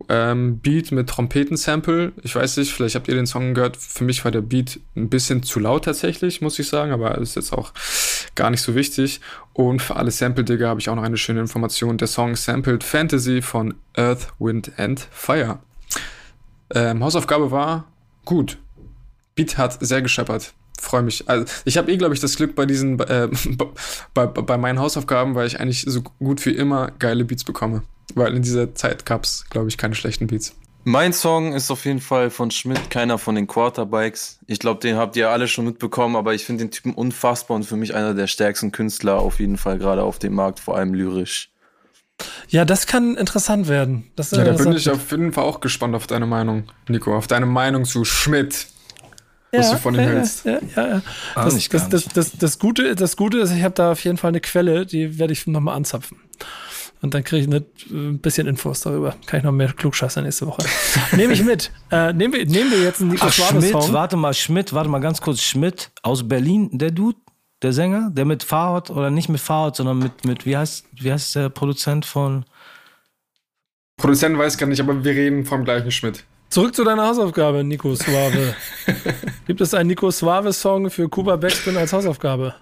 [0.10, 2.12] ähm, Beat mit Trompetensample.
[2.22, 3.78] Ich weiß nicht, vielleicht habt ihr den Song gehört.
[3.78, 7.36] Für mich war der Beat ein bisschen zu laut tatsächlich, muss ich sagen, aber ist
[7.36, 7.72] jetzt auch
[8.36, 9.22] gar nicht so wichtig.
[9.54, 11.98] Und für alle Sample-Digger habe ich auch noch eine schöne Information.
[11.98, 15.60] Der Song sampled Fantasy von Earth, Wind and Fire.
[16.74, 17.86] Ähm, Hausaufgabe war
[18.26, 18.58] gut.
[19.36, 20.54] Beat hat sehr gescheppert.
[20.80, 21.30] Freue mich.
[21.30, 23.30] Also ich habe eh, glaube ich, das Glück bei diesen, äh,
[24.14, 27.84] bei, bei meinen Hausaufgaben, weil ich eigentlich so gut wie immer geile Beats bekomme.
[28.16, 30.56] Weil in dieser Zeit gab es, glaube ich, keine schlechten Beats.
[30.84, 34.40] Mein Song ist auf jeden Fall von Schmidt, keiner von den Quarterbikes.
[34.48, 37.66] Ich glaube, den habt ihr alle schon mitbekommen, aber ich finde den Typen unfassbar und
[37.66, 40.96] für mich einer der stärksten Künstler auf jeden Fall gerade auf dem Markt, vor allem
[40.96, 41.51] lyrisch.
[42.50, 44.12] Ja, das kann interessant werden.
[44.16, 47.28] Das, ja, da bin ich auf jeden Fall auch gespannt auf deine Meinung, Nico, auf
[47.28, 48.68] deine Meinung zu Schmidt.
[49.52, 50.46] Was ja, du von ihm hältst.
[50.46, 51.02] Ja, ja, ja.
[51.36, 54.30] Das, das, das, das, das, Gute, das Gute ist, ich habe da auf jeden Fall
[54.30, 56.18] eine Quelle, die werde ich nochmal anzapfen.
[57.02, 59.16] Und dann kriege ich ein äh, bisschen Infos darüber.
[59.26, 60.64] Kann ich noch mehr klugscheißer nächste Woche.
[61.16, 61.72] Nehme ich mit.
[61.92, 65.00] Äh, nehmen, wir, nehmen wir jetzt einen Nico Ach, Schmidt, warte mal, Schmidt, warte mal
[65.00, 65.42] ganz kurz.
[65.42, 67.18] Schmidt aus Berlin, der Dude,
[67.62, 71.12] der Sänger, der mit Fahrrad oder nicht mit Fahrrad, sondern mit, mit wie heißt, wie
[71.12, 72.46] heißt der Produzent von.
[73.98, 76.24] Produzent weiß gar nicht, aber wir reden vom gleichen Schmidt.
[76.50, 78.56] Zurück zu deiner Hausaufgabe, Nico Suave.
[79.48, 82.56] Gibt es einen Nico Suave-Song für Kuba Backspin als Hausaufgabe?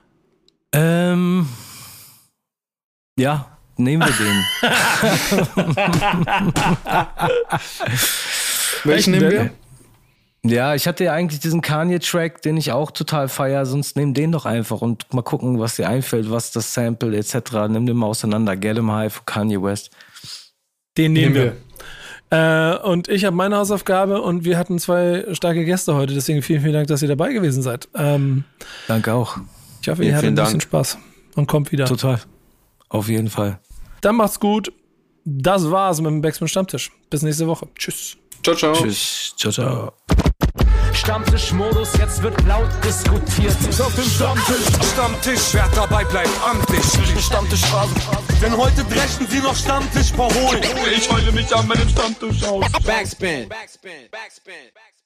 [0.74, 1.48] Ähm.
[3.18, 4.46] Ja, nehmen wir den.
[8.84, 9.50] Welchen nehmen wir?
[10.44, 14.32] Ja, ich hatte ja eigentlich diesen Kanye-Track, den ich auch total feier, sonst nimm den
[14.32, 17.68] doch einfach und mal gucken, was dir einfällt, was das Sample etc.
[17.68, 18.56] Nimm den mal auseinander.
[18.56, 19.92] Get him high für Kanye West.
[20.98, 21.54] Den nehmen, nehmen
[22.32, 22.78] wir.
[22.78, 26.62] Äh, und ich habe meine Hausaufgabe und wir hatten zwei starke Gäste heute, deswegen vielen,
[26.62, 27.90] vielen Dank, dass ihr dabei gewesen seid.
[27.96, 28.44] Ähm,
[28.88, 29.38] Danke auch.
[29.82, 30.64] Ich hoffe, ihr hattet ein bisschen Dank.
[30.64, 30.98] Spaß
[31.36, 31.86] und kommt wieder.
[31.86, 32.20] Total.
[32.90, 33.60] Auf jeden Fall.
[34.02, 34.72] Dann macht's gut.
[35.26, 36.92] Das war's mit dem Backspin Stammtisch.
[37.10, 37.68] Bis nächste Woche.
[37.76, 38.18] Tschüss.
[38.44, 38.74] Ciao, ciao.
[38.74, 39.34] Tschüss.
[39.38, 39.94] Ciao, ciao.
[41.00, 43.56] Stammtischmodus, jetzt wird laut diskutiert.
[43.80, 46.84] Auf dem Stammtisch, Stammtisch, wer dabei bleibt, amtlich.
[47.24, 47.96] Stammtisch Phasen.
[48.42, 50.62] Denn heute brechen sie noch Stammtisch verholen.
[50.94, 52.66] Ich heule mich an meinem Stammtisch aus.
[52.86, 53.48] Backspin.
[53.48, 54.10] Backspin.
[54.12, 54.54] Backspin.
[54.74, 54.99] Backspin.